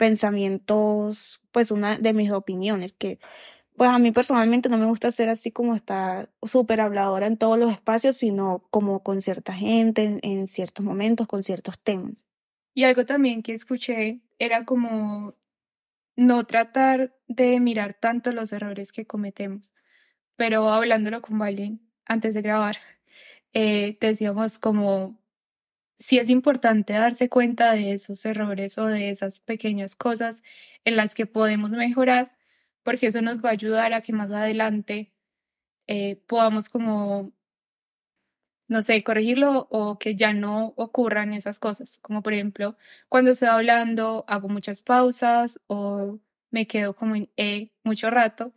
pensamientos, 0.00 1.42
pues 1.52 1.70
una 1.70 1.98
de 1.98 2.14
mis 2.14 2.32
opiniones, 2.32 2.94
que 2.94 3.18
pues 3.76 3.90
a 3.90 3.98
mí 3.98 4.12
personalmente 4.12 4.70
no 4.70 4.78
me 4.78 4.86
gusta 4.86 5.10
ser 5.10 5.28
así 5.28 5.50
como 5.50 5.74
estar 5.74 6.30
súper 6.42 6.80
habladora 6.80 7.26
en 7.26 7.36
todos 7.36 7.58
los 7.58 7.70
espacios, 7.70 8.16
sino 8.16 8.64
como 8.70 9.02
con 9.02 9.20
cierta 9.20 9.52
gente, 9.52 10.18
en, 10.22 10.46
ciertos 10.46 10.86
momentos, 10.86 11.26
con 11.26 11.42
ciertos 11.42 11.78
temas. 11.78 12.24
Y 12.72 12.84
algo 12.84 13.04
también 13.04 13.42
que 13.42 13.52
escuché 13.52 14.20
era 14.38 14.64
como 14.64 15.34
no 16.16 16.46
tratar 16.46 17.14
de 17.28 17.60
mirar 17.60 17.92
tanto 17.92 18.32
los 18.32 18.54
errores 18.54 18.92
que 18.92 19.06
cometemos, 19.06 19.74
pero 20.36 20.70
hablándolo 20.70 21.20
con 21.20 21.38
Valen 21.38 21.78
antes 22.06 22.32
de 22.32 22.40
grabar, 22.40 22.78
eh, 23.52 23.98
decíamos 24.00 24.58
como 24.58 25.19
sí 26.00 26.18
es 26.18 26.30
importante 26.30 26.94
darse 26.94 27.28
cuenta 27.30 27.74
de 27.74 27.92
esos 27.94 28.24
errores 28.26 28.78
o 28.78 28.86
de 28.86 29.10
esas 29.10 29.40
pequeñas 29.40 29.96
cosas 29.96 30.42
en 30.84 30.96
las 30.96 31.14
que 31.14 31.26
podemos 31.26 31.70
mejorar, 31.72 32.32
porque 32.84 33.08
eso 33.08 33.22
nos 33.22 33.44
va 33.44 33.50
a 33.50 33.52
ayudar 33.52 33.94
a 33.94 34.02
que 34.02 34.12
más 34.14 34.32
adelante 34.32 35.12
eh, 35.88 36.16
podamos 36.28 36.68
como 36.70 37.32
no 38.68 38.82
sé, 38.82 39.02
corregirlo 39.02 39.66
o 39.70 39.98
que 39.98 40.14
ya 40.14 40.32
no 40.32 40.74
ocurran 40.76 41.32
esas 41.32 41.58
cosas. 41.58 41.98
Como 41.98 42.22
por 42.22 42.32
ejemplo, 42.34 42.76
cuando 43.08 43.32
estoy 43.32 43.48
hablando, 43.48 44.24
hago 44.28 44.48
muchas 44.48 44.80
pausas 44.82 45.60
o 45.66 46.20
me 46.52 46.66
quedo 46.68 46.94
como 46.94 47.16
en 47.16 47.28
E 47.36 47.72
mucho 47.84 48.10
rato. 48.10 48.54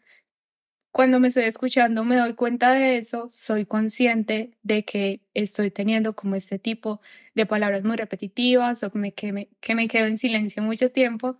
Cuando 0.93 1.19
me 1.19 1.29
estoy 1.29 1.45
escuchando 1.45 2.03
me 2.03 2.17
doy 2.17 2.36
cuenta 2.36 2.71
de 2.73 2.97
eso, 2.99 3.27
soy 3.32 3.65
consciente 3.65 4.51
de 4.62 4.86
que 4.86 5.21
estoy 5.34 5.71
teniendo 5.71 6.15
como 6.15 6.36
este 6.36 6.60
tipo 6.60 7.01
de 7.34 7.47
palabras 7.47 7.84
muy 7.84 7.95
repetitivas 7.97 8.84
o 8.84 8.91
que 8.91 8.99
me, 8.99 9.12
que 9.13 9.49
que 9.60 9.73
me 9.73 9.88
quedo 9.88 10.06
en 10.06 10.19
silencio 10.19 10.62
mucho 10.62 10.91
tiempo 10.91 11.39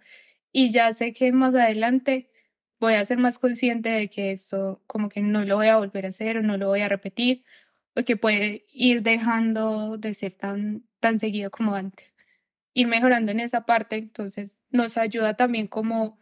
y 0.52 0.72
ya 0.72 0.92
sé 0.96 1.13
que 1.13 1.32
más 1.32 1.54
adelante 1.56 2.32
voy 2.80 2.96
a 2.96 3.06
ser 3.06 3.20
más 3.20 3.38
consciente 3.39 3.89
de 3.89 4.10
que 4.10 4.32
esto 4.32 4.82
como 4.88 5.08
que 5.10 5.22
no 5.22 5.46
lo 5.46 5.58
voy 5.58 5.68
a 5.68 5.78
volver 5.78 6.08
a 6.08 6.10
hacer 6.10 6.38
o 6.38 6.42
no 6.44 6.58
lo 6.58 6.68
voy 6.70 6.82
a 6.82 6.89
repetir 6.89 7.44
o 7.96 8.04
que 8.04 8.18
puede 8.18 8.66
ir 8.74 9.04
dejando 9.04 9.98
de 10.00 10.16
ser 10.16 10.34
tan, 10.34 10.84
tan 11.00 11.20
seguido 11.20 11.52
como 11.52 11.76
antes. 11.76 12.16
Ir 12.74 12.88
mejorando 12.88 13.32
en 13.32 13.39
esa 13.42 13.66
parte, 13.66 13.98
entonces 13.98 14.58
nos 14.72 14.98
ayuda 14.98 15.36
también 15.36 15.68
como 15.68 16.18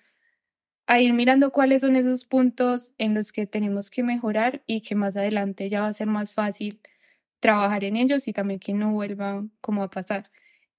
a 0.92 1.00
ir 1.00 1.14
mirando 1.14 1.52
cuáles 1.54 1.84
son 1.84 1.96
esos 1.96 2.26
puntos 2.26 2.92
en 2.98 3.14
los 3.14 3.32
que 3.32 3.48
tenemos 3.48 3.90
que 3.90 4.04
mejorar 4.04 4.62
y 4.66 4.82
que 4.82 4.94
más 4.94 5.16
adelante 5.16 5.70
ya 5.70 5.80
va 5.80 5.88
a 5.88 5.94
ser 5.94 6.08
más 6.08 6.34
fácil 6.34 6.82
trabajar 7.40 7.86
en 7.86 7.96
ellos 7.96 8.28
y 8.28 8.34
también 8.34 8.60
que 8.60 8.74
no 8.74 8.92
vuelvan 8.92 9.54
como 9.62 9.84
a 9.84 9.90
pasar. 9.90 10.30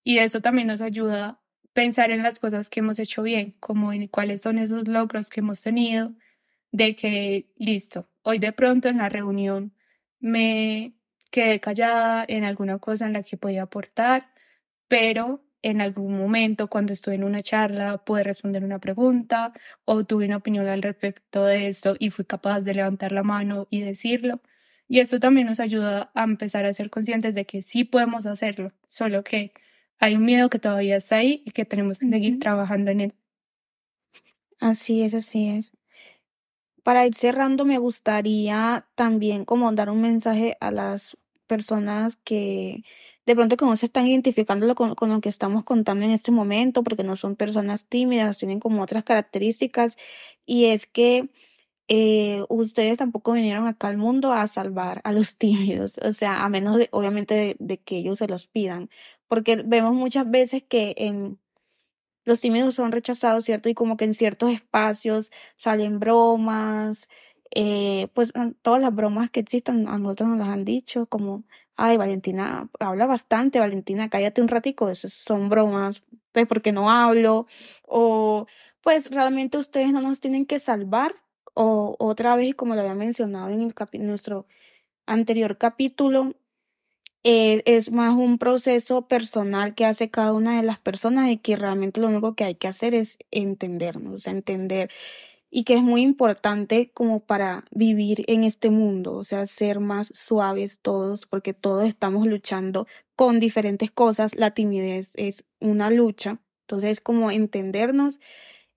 Y 0.04 0.18
eso 0.18 0.42
también 0.42 0.68
nos 0.68 0.82
ayuda 0.82 1.28
a 1.28 1.40
pensar 1.72 2.10
en 2.10 2.22
las 2.22 2.40
cosas 2.40 2.68
que 2.68 2.80
hemos 2.80 2.98
hecho 2.98 3.22
bien, 3.22 3.56
como 3.58 3.90
en 3.94 4.06
cuáles 4.06 4.42
son 4.42 4.58
esos 4.58 4.86
logros 4.86 5.30
que 5.30 5.40
hemos 5.40 5.62
tenido, 5.62 6.12
de 6.72 6.94
que, 6.94 7.50
listo, 7.56 8.10
hoy 8.20 8.38
de 8.38 8.52
pronto 8.52 8.90
en 8.90 8.98
la 8.98 9.08
reunión 9.08 9.72
me 10.20 10.92
quedé 11.30 11.58
callada 11.58 12.26
en 12.28 12.44
alguna 12.44 12.78
cosa 12.78 13.06
en 13.06 13.14
la 13.14 13.22
que 13.22 13.38
podía 13.38 13.62
aportar, 13.62 14.30
pero 14.88 15.42
en 15.62 15.80
algún 15.80 16.16
momento 16.18 16.68
cuando 16.68 16.92
estuve 16.92 17.14
en 17.16 17.24
una 17.24 17.42
charla 17.42 18.04
pude 18.04 18.22
responder 18.24 18.64
una 18.64 18.78
pregunta 18.80 19.52
o 19.84 20.04
tuve 20.04 20.26
una 20.26 20.36
opinión 20.38 20.66
al 20.68 20.82
respecto 20.82 21.44
de 21.44 21.68
esto 21.68 21.94
y 21.98 22.10
fui 22.10 22.24
capaz 22.24 22.60
de 22.62 22.74
levantar 22.74 23.12
la 23.12 23.22
mano 23.22 23.66
y 23.70 23.80
decirlo. 23.82 24.40
Y 24.88 25.00
esto 25.00 25.20
también 25.20 25.46
nos 25.46 25.60
ayuda 25.60 26.10
a 26.14 26.24
empezar 26.24 26.66
a 26.66 26.74
ser 26.74 26.90
conscientes 26.90 27.34
de 27.34 27.46
que 27.46 27.62
sí 27.62 27.84
podemos 27.84 28.26
hacerlo, 28.26 28.72
solo 28.88 29.24
que 29.24 29.52
hay 29.98 30.16
un 30.16 30.24
miedo 30.24 30.50
que 30.50 30.58
todavía 30.58 30.96
está 30.96 31.16
ahí 31.16 31.42
y 31.46 31.52
que 31.52 31.64
tenemos 31.64 32.00
que 32.00 32.08
seguir 32.08 32.38
trabajando 32.40 32.90
en 32.90 33.00
él. 33.00 33.14
Así 34.60 35.02
es, 35.02 35.12
así 35.14 35.48
es. 35.48 35.72
Para 36.82 37.06
ir 37.06 37.14
cerrando, 37.14 37.64
me 37.64 37.78
gustaría 37.78 38.88
también 38.96 39.44
como 39.44 39.70
dar 39.72 39.88
un 39.90 40.00
mensaje 40.00 40.56
a 40.60 40.70
las 40.72 41.16
personas 41.46 42.16
que 42.16 42.82
de 43.26 43.34
pronto 43.34 43.56
que 43.56 43.76
se 43.76 43.86
están 43.86 44.06
identificando 44.08 44.74
con, 44.74 44.94
con, 44.94 45.10
lo 45.10 45.20
que 45.20 45.28
estamos 45.28 45.64
contando 45.64 46.04
en 46.04 46.10
este 46.10 46.32
momento, 46.32 46.82
porque 46.82 47.04
no 47.04 47.16
son 47.16 47.36
personas 47.36 47.84
tímidas, 47.84 48.38
tienen 48.38 48.60
como 48.60 48.82
otras 48.82 49.04
características, 49.04 49.96
y 50.46 50.66
es 50.66 50.86
que 50.86 51.30
eh, 51.88 52.44
ustedes 52.48 52.98
tampoco 52.98 53.32
vinieron 53.32 53.66
acá 53.66 53.88
al 53.88 53.98
mundo 53.98 54.32
a 54.32 54.46
salvar 54.46 55.00
a 55.04 55.12
los 55.12 55.36
tímidos, 55.38 55.98
o 55.98 56.12
sea, 56.12 56.44
a 56.44 56.48
menos 56.48 56.76
de, 56.78 56.88
obviamente 56.92 57.56
de, 57.58 57.78
que 57.78 57.98
ellos 57.98 58.18
se 58.18 58.28
los 58.28 58.46
pidan, 58.46 58.90
porque 59.28 59.56
vemos 59.64 59.94
muchas 59.94 60.30
veces 60.30 60.62
que 60.62 60.94
los 62.24 62.40
tímidos 62.40 62.74
son 62.76 62.92
rechazados, 62.92 63.44
¿cierto? 63.44 63.68
Y 63.68 63.74
como 63.74 63.96
que 63.96 64.04
en 64.04 64.14
ciertos 64.14 64.52
espacios 64.52 65.32
salen 65.56 65.98
bromas, 65.98 67.08
eh, 67.54 68.08
pues 68.14 68.32
todas 68.62 68.80
las 68.80 68.94
bromas 68.94 69.30
que 69.30 69.40
existen 69.40 69.88
a 69.88 69.98
nosotros 69.98 70.30
nos 70.30 70.38
las 70.38 70.48
han 70.48 70.64
dicho, 70.64 71.06
como, 71.06 71.44
ay, 71.82 71.96
Valentina, 71.96 72.70
habla 72.78 73.06
bastante, 73.06 73.58
Valentina, 73.58 74.08
cállate 74.08 74.40
un 74.40 74.46
ratico, 74.46 74.88
esas 74.88 75.12
son 75.12 75.48
bromas, 75.48 76.04
pues 76.30 76.46
porque 76.46 76.70
no 76.70 76.88
hablo, 76.90 77.48
o 77.82 78.46
pues 78.82 79.10
realmente 79.10 79.58
ustedes 79.58 79.92
no 79.92 80.00
nos 80.00 80.20
tienen 80.20 80.46
que 80.46 80.60
salvar, 80.60 81.12
o 81.54 81.96
otra 81.98 82.36
vez, 82.36 82.54
como 82.54 82.76
lo 82.76 82.82
había 82.82 82.94
mencionado 82.94 83.48
en 83.50 84.06
nuestro 84.06 84.46
anterior 85.06 85.58
capítulo, 85.58 86.34
eh, 87.24 87.62
es 87.66 87.90
más 87.90 88.14
un 88.14 88.38
proceso 88.38 89.08
personal 89.08 89.74
que 89.74 89.84
hace 89.84 90.08
cada 90.08 90.32
una 90.34 90.58
de 90.58 90.62
las 90.62 90.78
personas 90.78 91.30
y 91.30 91.38
que 91.38 91.56
realmente 91.56 92.00
lo 92.00 92.08
único 92.08 92.36
que 92.36 92.44
hay 92.44 92.54
que 92.54 92.68
hacer 92.68 92.94
es 92.94 93.18
entendernos, 93.32 94.28
entender 94.28 94.88
y 95.54 95.64
que 95.64 95.74
es 95.74 95.82
muy 95.82 96.00
importante 96.00 96.90
como 96.94 97.20
para 97.20 97.64
vivir 97.70 98.24
en 98.26 98.42
este 98.42 98.70
mundo, 98.70 99.14
o 99.14 99.22
sea, 99.22 99.44
ser 99.46 99.80
más 99.80 100.10
suaves 100.14 100.80
todos, 100.80 101.26
porque 101.26 101.52
todos 101.52 101.86
estamos 101.86 102.26
luchando 102.26 102.86
con 103.16 103.38
diferentes 103.38 103.90
cosas, 103.90 104.34
la 104.34 104.52
timidez 104.52 105.12
es 105.14 105.44
una 105.60 105.90
lucha, 105.90 106.40
entonces 106.62 107.02
como 107.02 107.30
entendernos 107.30 108.18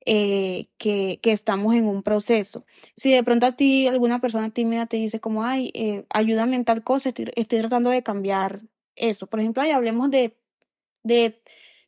eh, 0.05 0.67
que, 0.77 1.19
que, 1.23 1.31
estamos 1.31 1.75
en 1.75 1.85
un 1.85 2.03
proceso. 2.03 2.65
Si 2.95 3.09
de 3.09 3.23
pronto 3.23 3.45
a 3.45 3.53
ti 3.53 3.87
alguna 3.87 4.19
persona 4.19 4.49
tímida 4.49 4.85
te 4.85 4.97
dice 4.97 5.21
como, 5.21 5.45
ay, 5.45 5.71
eh, 5.73 6.05
ayúdame 6.09 6.57
en 6.57 6.65
tal 6.65 6.83
estoy, 7.05 7.59
tratando 7.59 7.89
de 7.89 8.03
cambiar 8.03 8.59
eso. 8.97 9.27
Por 9.27 9.39
ejemplo, 9.39 9.63
ahí 9.63 9.71
hablemos 9.71 10.11
de, 10.11 10.37
de 11.03 11.41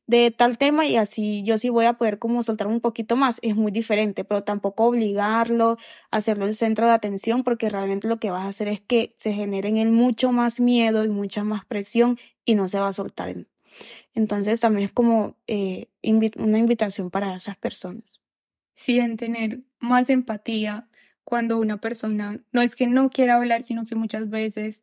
de 0.08 0.32
tal 0.32 0.58
tema 0.58 0.86
y 0.86 0.96
así 0.96 1.44
yo 1.44 1.58
sí 1.58 1.70
voy 1.70 1.86
a 1.86 1.94
poder 1.94 2.18
como 2.18 2.42
soltar 2.42 2.68
un 2.68 2.80
poquito 2.82 3.16
más. 3.16 3.40
Es 3.42 3.56
muy 3.56 3.72
diferente, 3.72 4.24
pero 4.24 4.44
tampoco 4.44 4.86
obligarlo, 4.86 5.78
hacerlo 6.12 6.46
el 6.46 6.56
centro 6.56 6.88
de 6.88 6.94
atención, 6.94 7.44
porque 7.44 7.70
realmente 7.70 8.08
lo 8.08 8.18
que 8.18 8.32
vas 8.32 8.46
a 8.46 8.48
hacer 8.48 8.70
es 8.70 8.82
que 8.82 9.14
se 9.18 9.34
genere 9.34 9.70
en 9.70 9.94
mucho 9.94 10.32
más 10.32 10.60
miedo 10.60 11.04
y 11.04 11.10
mucha 11.10 11.44
más 11.44 11.66
presión 11.66 12.18
y 12.46 12.56
no 12.56 12.68
se 12.68 12.80
va 12.80 12.88
a 12.88 12.94
soltar. 12.94 13.36
Entonces 14.16 14.60
también 14.60 14.88
es 14.88 14.94
como 14.94 15.36
eh, 15.48 15.90
una 16.38 16.58
invitación 16.58 17.12
para 17.12 17.36
esas 17.36 17.58
personas. 17.58 18.22
Sí, 18.74 19.00
en 19.00 19.18
tener 19.18 19.62
más 19.80 20.10
empatía 20.10 20.88
cuando 21.24 21.58
una 21.58 21.82
persona 21.82 22.40
no 22.54 22.62
es 22.62 22.76
que 22.76 22.88
no 22.88 23.10
quiera 23.10 23.36
hablar, 23.36 23.64
sino 23.64 23.86
que 23.86 23.96
muchas 23.96 24.30
veces 24.30 24.82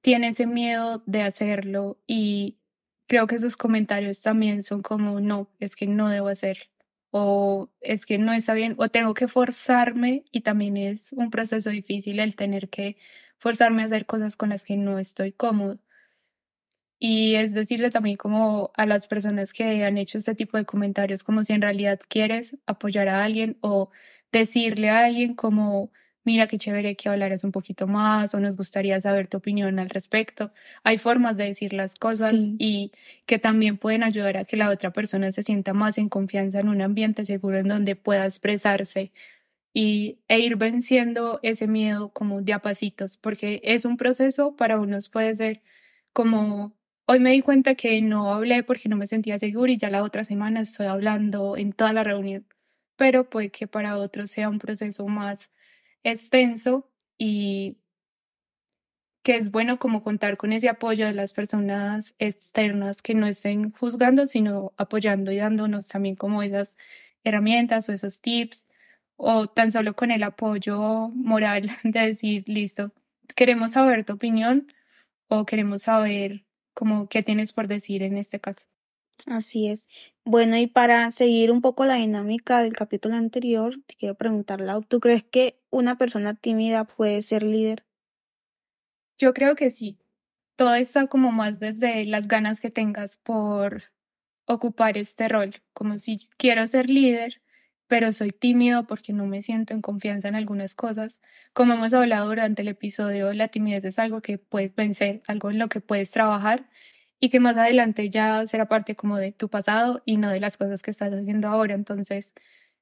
tiene 0.00 0.28
ese 0.28 0.46
miedo 0.46 1.02
de 1.06 1.22
hacerlo 1.22 1.98
y 2.06 2.56
creo 3.06 3.26
que 3.26 3.38
sus 3.38 3.56
comentarios 3.56 4.22
también 4.22 4.62
son 4.62 4.82
como, 4.82 5.20
no, 5.20 5.48
es 5.60 5.76
que 5.76 5.86
no 5.86 6.08
debo 6.08 6.28
hacer, 6.28 6.70
o 7.10 7.70
es 7.80 8.06
que 8.06 8.18
no 8.18 8.32
está 8.32 8.54
bien, 8.54 8.74
o 8.78 8.88
tengo 8.88 9.14
que 9.14 9.28
forzarme 9.28 10.24
y 10.32 10.42
también 10.42 10.76
es 10.76 11.12
un 11.12 11.30
proceso 11.30 11.70
difícil 11.70 12.20
el 12.20 12.36
tener 12.36 12.68
que 12.68 12.96
forzarme 13.38 13.82
a 13.82 13.86
hacer 13.86 14.06
cosas 14.06 14.36
con 14.36 14.50
las 14.50 14.64
que 14.64 14.76
no 14.76 14.98
estoy 14.98 15.32
cómodo. 15.32 15.78
Y 16.98 17.34
es 17.34 17.52
decirle 17.54 17.90
también 17.90 18.16
como 18.16 18.70
a 18.74 18.86
las 18.86 19.06
personas 19.06 19.52
que 19.52 19.84
han 19.84 19.98
hecho 19.98 20.18
este 20.18 20.34
tipo 20.34 20.56
de 20.56 20.64
comentarios, 20.64 21.24
como 21.24 21.44
si 21.44 21.52
en 21.52 21.62
realidad 21.62 22.00
quieres 22.08 22.56
apoyar 22.66 23.08
a 23.08 23.22
alguien 23.24 23.58
o 23.60 23.90
decirle 24.32 24.88
a 24.90 25.04
alguien 25.04 25.34
como 25.34 25.90
mira 26.26 26.46
qué 26.46 26.58
chévere 26.58 26.96
que 26.96 27.08
hablaras 27.08 27.44
un 27.44 27.52
poquito 27.52 27.86
más 27.86 28.34
o 28.34 28.40
nos 28.40 28.56
gustaría 28.56 29.00
saber 29.00 29.26
tu 29.28 29.38
opinión 29.38 29.78
al 29.78 29.88
respecto. 29.88 30.52
Hay 30.84 30.98
formas 30.98 31.36
de 31.38 31.44
decir 31.44 31.72
las 31.72 31.94
cosas 31.94 32.34
y 32.58 32.92
que 33.24 33.38
también 33.38 33.78
pueden 33.78 34.02
ayudar 34.02 34.36
a 34.36 34.44
que 34.44 34.56
la 34.56 34.68
otra 34.70 34.92
persona 34.92 35.32
se 35.32 35.42
sienta 35.42 35.72
más 35.72 35.98
en 35.98 36.08
confianza 36.10 36.60
en 36.60 36.68
un 36.68 36.82
ambiente 36.82 37.24
seguro 37.24 37.58
en 37.58 37.68
donde 37.68 37.96
pueda 37.96 38.26
expresarse 38.26 39.12
y, 39.72 40.18
e 40.28 40.40
ir 40.40 40.56
venciendo 40.56 41.40
ese 41.42 41.66
miedo 41.68 42.10
como 42.10 42.42
de 42.42 42.52
a 42.54 42.60
pasitos, 42.60 43.18
porque 43.18 43.60
es 43.64 43.84
un 43.84 43.96
proceso, 43.96 44.56
para 44.56 44.80
unos 44.80 45.08
puede 45.08 45.34
ser 45.34 45.62
como 46.12 46.76
Hoy 47.08 47.20
me 47.20 47.30
di 47.30 47.40
cuenta 47.40 47.76
que 47.76 48.02
no 48.02 48.34
hablé 48.34 48.64
porque 48.64 48.88
no 48.88 48.96
me 48.96 49.06
sentía 49.06 49.38
segura 49.38 49.70
y 49.70 49.78
ya 49.78 49.90
la 49.90 50.02
otra 50.02 50.24
semana 50.24 50.60
estoy 50.60 50.86
hablando 50.86 51.56
en 51.56 51.72
toda 51.72 51.92
la 51.92 52.02
reunión, 52.02 52.46
pero 52.96 53.30
puede 53.30 53.50
que 53.50 53.68
para 53.68 53.96
otros 53.98 54.30
sea 54.32 54.48
un 54.48 54.58
proceso 54.58 55.06
más 55.06 55.52
extenso 56.10 56.88
y 57.18 57.78
que 59.24 59.36
es 59.36 59.50
bueno 59.50 59.78
como 59.80 60.04
contar 60.04 60.36
con 60.36 60.52
ese 60.52 60.68
apoyo 60.68 61.04
de 61.04 61.12
las 61.12 61.32
personas 61.32 62.14
externas 62.20 63.02
que 63.02 63.14
no 63.14 63.26
estén 63.26 63.72
juzgando, 63.72 64.26
sino 64.26 64.72
apoyando 64.76 65.32
y 65.32 65.38
dándonos 65.38 65.88
también 65.88 66.14
como 66.14 66.44
esas 66.44 66.76
herramientas 67.24 67.88
o 67.88 67.92
esos 67.92 68.20
tips 68.20 68.68
o 69.16 69.48
tan 69.48 69.72
solo 69.72 69.96
con 69.96 70.12
el 70.12 70.22
apoyo 70.22 71.08
moral 71.08 71.70
de 71.82 72.00
decir, 72.00 72.44
listo, 72.46 72.92
queremos 73.34 73.72
saber 73.72 74.04
tu 74.04 74.12
opinión 74.12 74.72
o 75.28 75.44
queremos 75.44 75.82
saber 75.82 76.44
como 76.72 77.08
qué 77.08 77.24
tienes 77.24 77.52
por 77.52 77.66
decir 77.66 78.04
en 78.04 78.18
este 78.18 78.40
caso. 78.40 78.66
Así 79.24 79.68
es. 79.68 79.88
Bueno, 80.24 80.56
y 80.56 80.66
para 80.66 81.10
seguir 81.12 81.50
un 81.52 81.60
poco 81.62 81.86
la 81.86 81.94
dinámica 81.94 82.60
del 82.62 82.72
capítulo 82.74 83.14
anterior, 83.16 83.74
te 83.86 83.94
quiero 83.94 84.14
preguntar, 84.16 84.60
Lau, 84.60 84.82
¿tú 84.82 84.98
crees 85.00 85.22
que 85.24 85.60
una 85.70 85.96
persona 85.96 86.34
tímida 86.34 86.84
puede 86.84 87.22
ser 87.22 87.42
líder? 87.44 87.84
Yo 89.18 89.32
creo 89.34 89.54
que 89.54 89.70
sí. 89.70 89.98
Todo 90.56 90.74
está 90.74 91.06
como 91.06 91.32
más 91.32 91.60
desde 91.60 92.04
las 92.06 92.28
ganas 92.28 92.60
que 92.60 92.70
tengas 92.70 93.16
por 93.18 93.84
ocupar 94.46 94.98
este 94.98 95.28
rol. 95.28 95.56
Como 95.74 95.98
si 95.98 96.18
quiero 96.38 96.66
ser 96.66 96.90
líder, 96.90 97.42
pero 97.88 98.12
soy 98.12 98.30
tímido 98.30 98.86
porque 98.86 99.12
no 99.12 99.26
me 99.26 99.42
siento 99.42 99.74
en 99.74 99.82
confianza 99.82 100.28
en 100.28 100.34
algunas 100.36 100.74
cosas. 100.74 101.20
Como 101.52 101.74
hemos 101.74 101.94
hablado 101.94 102.28
durante 102.28 102.62
el 102.62 102.68
episodio, 102.68 103.32
la 103.32 103.48
timidez 103.48 103.84
es 103.84 103.98
algo 103.98 104.22
que 104.22 104.38
puedes 104.38 104.74
vencer, 104.74 105.22
algo 105.28 105.50
en 105.50 105.58
lo 105.58 105.68
que 105.68 105.80
puedes 105.80 106.10
trabajar 106.10 106.68
y 107.20 107.30
que 107.30 107.40
más 107.40 107.56
adelante 107.56 108.10
ya 108.10 108.46
será 108.46 108.66
parte 108.68 108.94
como 108.96 109.16
de 109.18 109.32
tu 109.32 109.48
pasado 109.48 110.02
y 110.04 110.16
no 110.18 110.30
de 110.30 110.40
las 110.40 110.56
cosas 110.56 110.82
que 110.82 110.90
estás 110.90 111.12
haciendo 111.12 111.48
ahora. 111.48 111.74
Entonces, 111.74 112.34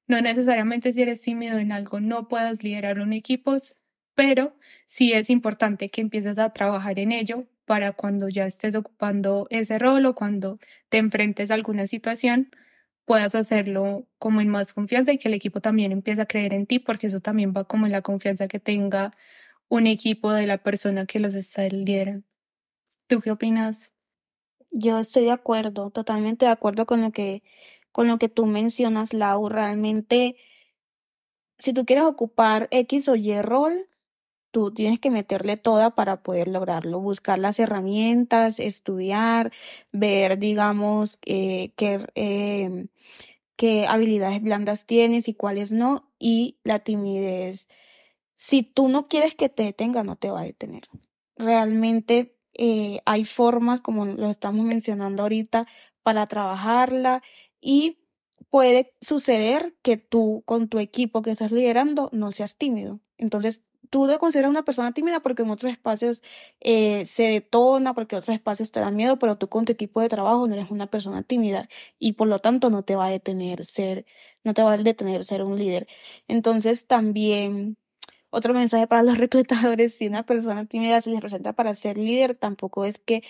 no 0.07 0.21
necesariamente 0.21 0.93
si 0.93 1.03
eres 1.03 1.23
tímido 1.23 1.59
en 1.59 1.73
algo 1.73 2.01
no 2.01 2.29
puedas 2.29 2.63
liderar 2.63 3.01
un 3.01 3.13
equipo, 3.13 3.57
pero 4.15 4.57
sí 4.87 5.13
es 5.13 5.31
importante 5.31 5.91
que 5.91 6.01
empieces 6.01 6.39
a 6.39 6.53
trabajar 6.53 6.99
en 6.99 7.13
ello 7.13 7.47
para 7.65 7.93
cuando 7.93 8.29
ya 8.29 8.47
estés 8.47 8.75
ocupando 8.75 9.47
ese 9.51 9.79
rol 9.79 10.07
o 10.07 10.15
cuando 10.15 10.59
te 10.91 10.99
enfrentes 10.99 11.51
a 11.51 11.55
alguna 11.55 11.87
situación, 11.87 12.51
puedas 13.07 13.35
hacerlo 13.35 14.07
como 14.19 14.41
en 14.41 14.49
más 14.49 14.73
confianza 14.75 15.13
y 15.13 15.19
que 15.19 15.29
el 15.29 15.35
equipo 15.35 15.61
también 15.61 15.93
empiece 15.93 16.23
a 16.23 16.27
creer 16.27 16.55
en 16.55 16.67
ti, 16.67 16.79
porque 16.79 17.07
eso 17.09 17.21
también 17.21 17.53
va 17.57 17.65
como 17.65 17.87
en 17.87 17.93
la 17.93 18.03
confianza 18.03 18.49
que 18.49 18.61
tenga 18.61 19.13
un 19.69 19.87
equipo 19.87 20.33
de 20.33 20.47
la 20.47 20.59
persona 20.59 21.07
que 21.07 21.21
los 21.21 21.35
está 21.35 21.67
liderando. 21.69 22.27
¿Tú 23.09 23.21
qué 23.21 23.31
opinas? 23.31 23.95
Yo 24.77 24.99
estoy 24.99 25.25
de 25.27 25.31
acuerdo, 25.31 25.91
totalmente 25.91 26.47
de 26.47 26.51
acuerdo 26.51 26.85
con 26.85 27.01
lo 27.01 27.13
que, 27.13 27.45
con 27.93 28.09
lo 28.09 28.19
que 28.19 28.29
tú 28.29 28.45
mencionas, 28.47 29.13
Lau. 29.15 29.49
Realmente, 29.49 30.35
si 31.59 31.73
tú 31.73 31.85
quieres 31.85 32.05
ocupar 32.05 32.67
X 32.73 33.09
o 33.09 33.15
Y 33.15 33.41
rol, 33.41 33.89
tú 34.51 34.73
tienes 34.75 35.01
que 35.01 35.11
meterle 35.11 35.57
toda 35.57 35.95
para 35.95 36.23
poder 36.25 36.49
lograrlo, 36.49 37.01
buscar 37.01 37.39
las 37.39 37.61
herramientas, 37.61 38.61
estudiar, 38.61 39.53
ver, 39.93 40.39
digamos, 40.41 41.19
eh, 41.27 41.73
qué, 41.77 42.01
em, 42.17 42.89
qué 43.57 43.87
habilidades 43.87 44.43
blandas 44.43 44.87
tienes 44.87 45.29
y 45.29 45.35
cuáles 45.35 45.73
no, 45.73 46.11
y 46.19 46.59
la 46.65 46.81
timidez. 46.81 47.69
Si 48.37 48.63
tú 48.65 48.89
no 48.89 49.09
quieres 49.09 49.35
que 49.37 49.49
te 49.51 49.65
detenga, 49.65 50.05
no 50.05 50.17
te 50.17 50.31
va 50.31 50.43
a 50.43 50.45
detener. 50.45 50.85
Realmente 51.37 52.34
eh, 52.59 53.01
hay 53.07 53.25
formas, 53.25 53.81
como 53.81 54.07
lo 54.07 54.31
estamos 54.31 54.65
mencionando 54.65 55.23
ahorita, 55.23 55.67
para 56.03 56.27
trabajarla 56.27 57.23
y 57.61 57.99
puede 58.51 58.95
suceder 59.01 59.75
que 59.83 59.97
tú 59.97 60.43
con 60.47 60.69
tu 60.69 60.79
equipo 60.79 61.23
que 61.23 61.31
estás 61.33 61.53
liderando 61.53 62.09
no 62.13 62.33
seas 62.33 62.57
tímido. 62.57 63.01
Entonces, 63.19 63.63
tú 63.91 64.07
te 64.09 64.19
consideras 64.19 64.51
una 64.51 64.65
persona 64.65 64.93
tímida 64.93 65.21
porque 65.21 65.43
en 65.43 65.51
otros 65.51 65.73
espacios 65.73 66.23
eh, 66.61 67.05
se 67.07 67.25
detona, 67.25 67.95
porque 67.95 68.17
otros 68.17 68.35
espacios 68.35 68.73
te 68.73 68.81
da 68.81 68.91
miedo, 68.91 69.19
pero 69.19 69.37
tú 69.39 69.49
con 69.49 69.65
tu 69.65 69.73
equipo 69.73 70.01
de 70.01 70.09
trabajo 70.09 70.47
no 70.47 70.55
eres 70.55 70.71
una 70.71 70.87
persona 70.89 71.23
tímida 71.23 71.69
y 71.99 72.13
por 72.15 72.29
lo 72.29 72.39
tanto 72.41 72.71
no 72.71 72.83
te 72.85 72.97
va 72.97 73.07
a 73.07 73.11
detener 73.11 73.65
ser, 73.65 74.07
no 74.45 74.55
te 74.55 74.63
va 74.63 74.73
a 74.75 74.77
detener 74.79 75.25
ser 75.25 75.43
un 75.45 75.59
líder. 75.59 75.87
Entonces 76.29 76.87
también 76.87 77.77
otro 78.35 78.55
mensaje 78.55 78.87
para 78.87 79.03
los 79.03 79.19
reclutadores, 79.19 79.95
si 79.95 80.07
una 80.07 80.25
persona 80.25 80.67
tímida 80.67 81.01
se 81.01 81.11
les 81.11 81.21
presenta 81.21 81.53
para 81.53 81.75
ser 81.75 81.97
líder, 81.99 82.35
tampoco 82.35 82.85
es 82.85 82.99
que, 82.99 83.23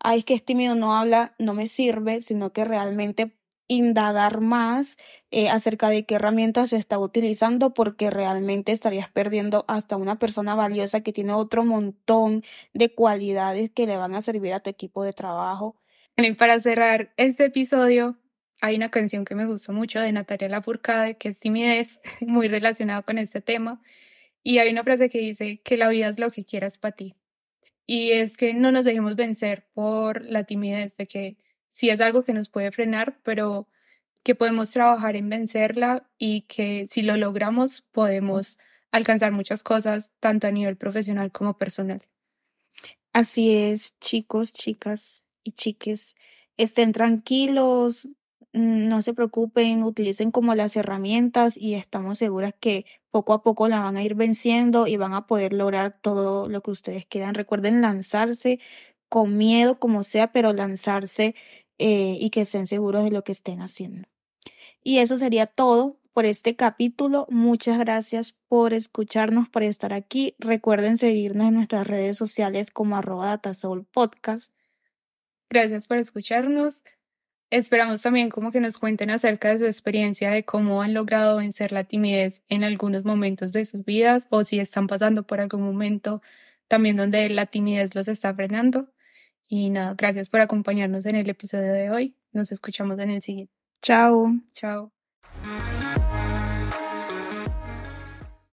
ay, 0.00 0.20
es 0.20 0.24
que 0.24 0.34
es 0.34 0.44
tímido, 0.44 0.74
no 0.74 0.96
habla, 0.96 1.34
no 1.38 1.54
me 1.54 1.66
sirve, 1.66 2.20
sino 2.20 2.52
que 2.52 2.64
realmente 2.64 3.38
indagar 3.68 4.40
más 4.40 4.96
eh, 5.30 5.50
acerca 5.50 5.90
de 5.90 6.06
qué 6.06 6.14
herramientas 6.16 6.70
se 6.70 6.76
está 6.76 6.98
utilizando 6.98 7.74
porque 7.74 8.10
realmente 8.10 8.72
estarías 8.72 9.10
perdiendo 9.10 9.64
hasta 9.68 9.96
una 9.96 10.18
persona 10.18 10.54
valiosa 10.54 11.02
que 11.02 11.12
tiene 11.12 11.34
otro 11.34 11.64
montón 11.64 12.42
de 12.72 12.94
cualidades 12.94 13.70
que 13.70 13.86
le 13.86 13.98
van 13.98 14.14
a 14.14 14.22
servir 14.22 14.54
a 14.54 14.60
tu 14.60 14.70
equipo 14.70 15.04
de 15.04 15.12
trabajo. 15.12 15.76
Y 16.16 16.32
para 16.32 16.58
cerrar 16.58 17.12
este 17.16 17.44
episodio, 17.44 18.16
hay 18.60 18.74
una 18.74 18.90
canción 18.90 19.24
que 19.24 19.34
me 19.34 19.46
gustó 19.46 19.72
mucho 19.72 20.00
de 20.00 20.10
Natalia 20.12 20.48
Lafourcade, 20.48 21.16
que 21.16 21.28
es 21.28 21.38
timidez, 21.38 22.00
muy 22.26 22.48
relacionada 22.48 23.02
con 23.02 23.18
este 23.18 23.40
tema. 23.40 23.80
Y 24.42 24.58
hay 24.58 24.70
una 24.70 24.84
frase 24.84 25.08
que 25.10 25.18
dice 25.18 25.60
que 25.62 25.76
la 25.76 25.88
vida 25.88 26.08
es 26.08 26.18
lo 26.18 26.30
que 26.30 26.44
quieras 26.44 26.78
para 26.78 26.96
ti. 26.96 27.14
Y 27.86 28.12
es 28.12 28.36
que 28.36 28.54
no 28.54 28.70
nos 28.70 28.84
dejemos 28.84 29.16
vencer 29.16 29.66
por 29.72 30.24
la 30.24 30.44
timidez 30.44 30.96
de 30.96 31.06
que 31.06 31.36
sí 31.68 31.90
es 31.90 32.00
algo 32.00 32.22
que 32.22 32.34
nos 32.34 32.48
puede 32.48 32.70
frenar, 32.70 33.18
pero 33.22 33.68
que 34.22 34.34
podemos 34.34 34.70
trabajar 34.70 35.16
en 35.16 35.28
vencerla 35.28 36.08
y 36.18 36.42
que 36.42 36.86
si 36.86 37.02
lo 37.02 37.16
logramos 37.16 37.82
podemos 37.92 38.58
alcanzar 38.90 39.32
muchas 39.32 39.62
cosas, 39.62 40.14
tanto 40.20 40.46
a 40.46 40.50
nivel 40.50 40.76
profesional 40.76 41.32
como 41.32 41.56
personal. 41.56 42.02
Así 43.12 43.54
es, 43.54 43.98
chicos, 44.00 44.52
chicas 44.52 45.24
y 45.42 45.52
chiques, 45.52 46.14
estén 46.56 46.92
tranquilos, 46.92 48.08
no 48.52 49.02
se 49.02 49.14
preocupen, 49.14 49.82
utilicen 49.82 50.30
como 50.30 50.54
las 50.54 50.76
herramientas 50.76 51.56
y 51.56 51.74
estamos 51.74 52.18
seguras 52.18 52.54
que 52.58 52.86
poco 53.10 53.32
a 53.32 53.42
poco 53.42 53.68
la 53.68 53.80
van 53.80 53.96
a 53.96 54.02
ir 54.02 54.14
venciendo 54.14 54.86
y 54.86 54.96
van 54.96 55.14
a 55.14 55.26
poder 55.26 55.52
lograr 55.52 55.98
todo 56.00 56.48
lo 56.48 56.62
que 56.62 56.70
ustedes 56.70 57.06
quieran. 57.06 57.34
Recuerden 57.34 57.80
lanzarse, 57.80 58.60
con 59.08 59.36
miedo 59.36 59.78
como 59.78 60.02
sea, 60.02 60.32
pero 60.32 60.52
lanzarse 60.52 61.34
eh, 61.78 62.16
y 62.20 62.30
que 62.30 62.42
estén 62.42 62.66
seguros 62.66 63.04
de 63.04 63.10
lo 63.10 63.24
que 63.24 63.32
estén 63.32 63.60
haciendo. 63.60 64.08
Y 64.82 64.98
eso 64.98 65.16
sería 65.16 65.46
todo 65.46 65.98
por 66.12 66.24
este 66.24 66.56
capítulo. 66.56 67.26
Muchas 67.30 67.78
gracias 67.78 68.36
por 68.48 68.72
escucharnos, 68.72 69.48
por 69.48 69.62
estar 69.62 69.92
aquí. 69.92 70.34
Recuerden 70.38 70.96
seguirnos 70.96 71.48
en 71.48 71.54
nuestras 71.54 71.86
redes 71.86 72.16
sociales 72.16 72.70
como 72.70 72.96
arroba 72.96 73.26
datasoul 73.26 73.84
podcast. 73.84 74.52
Gracias 75.50 75.86
por 75.86 75.98
escucharnos. 75.98 76.82
Esperamos 77.50 78.02
también 78.02 78.28
como 78.28 78.52
que 78.52 78.60
nos 78.60 78.76
cuenten 78.76 79.10
acerca 79.10 79.50
de 79.50 79.58
su 79.58 79.64
experiencia 79.64 80.30
de 80.30 80.44
cómo 80.44 80.82
han 80.82 80.92
logrado 80.92 81.38
vencer 81.38 81.72
la 81.72 81.84
timidez 81.84 82.42
en 82.48 82.62
algunos 82.62 83.04
momentos 83.04 83.52
de 83.52 83.64
sus 83.64 83.84
vidas 83.86 84.26
o 84.30 84.44
si 84.44 84.60
están 84.60 84.86
pasando 84.86 85.22
por 85.22 85.40
algún 85.40 85.62
momento 85.62 86.20
también 86.68 86.96
donde 86.96 87.28
la 87.30 87.46
timidez 87.46 87.94
los 87.94 88.08
está 88.08 88.34
frenando. 88.34 88.88
Y 89.48 89.70
nada, 89.70 89.94
gracias 89.96 90.28
por 90.28 90.42
acompañarnos 90.42 91.06
en 91.06 91.16
el 91.16 91.28
episodio 91.30 91.72
de 91.72 91.90
hoy. 91.90 92.14
Nos 92.32 92.52
escuchamos 92.52 92.98
en 92.98 93.10
el 93.10 93.22
siguiente. 93.22 93.52
Chao. 93.80 94.30
Chao. 94.52 94.92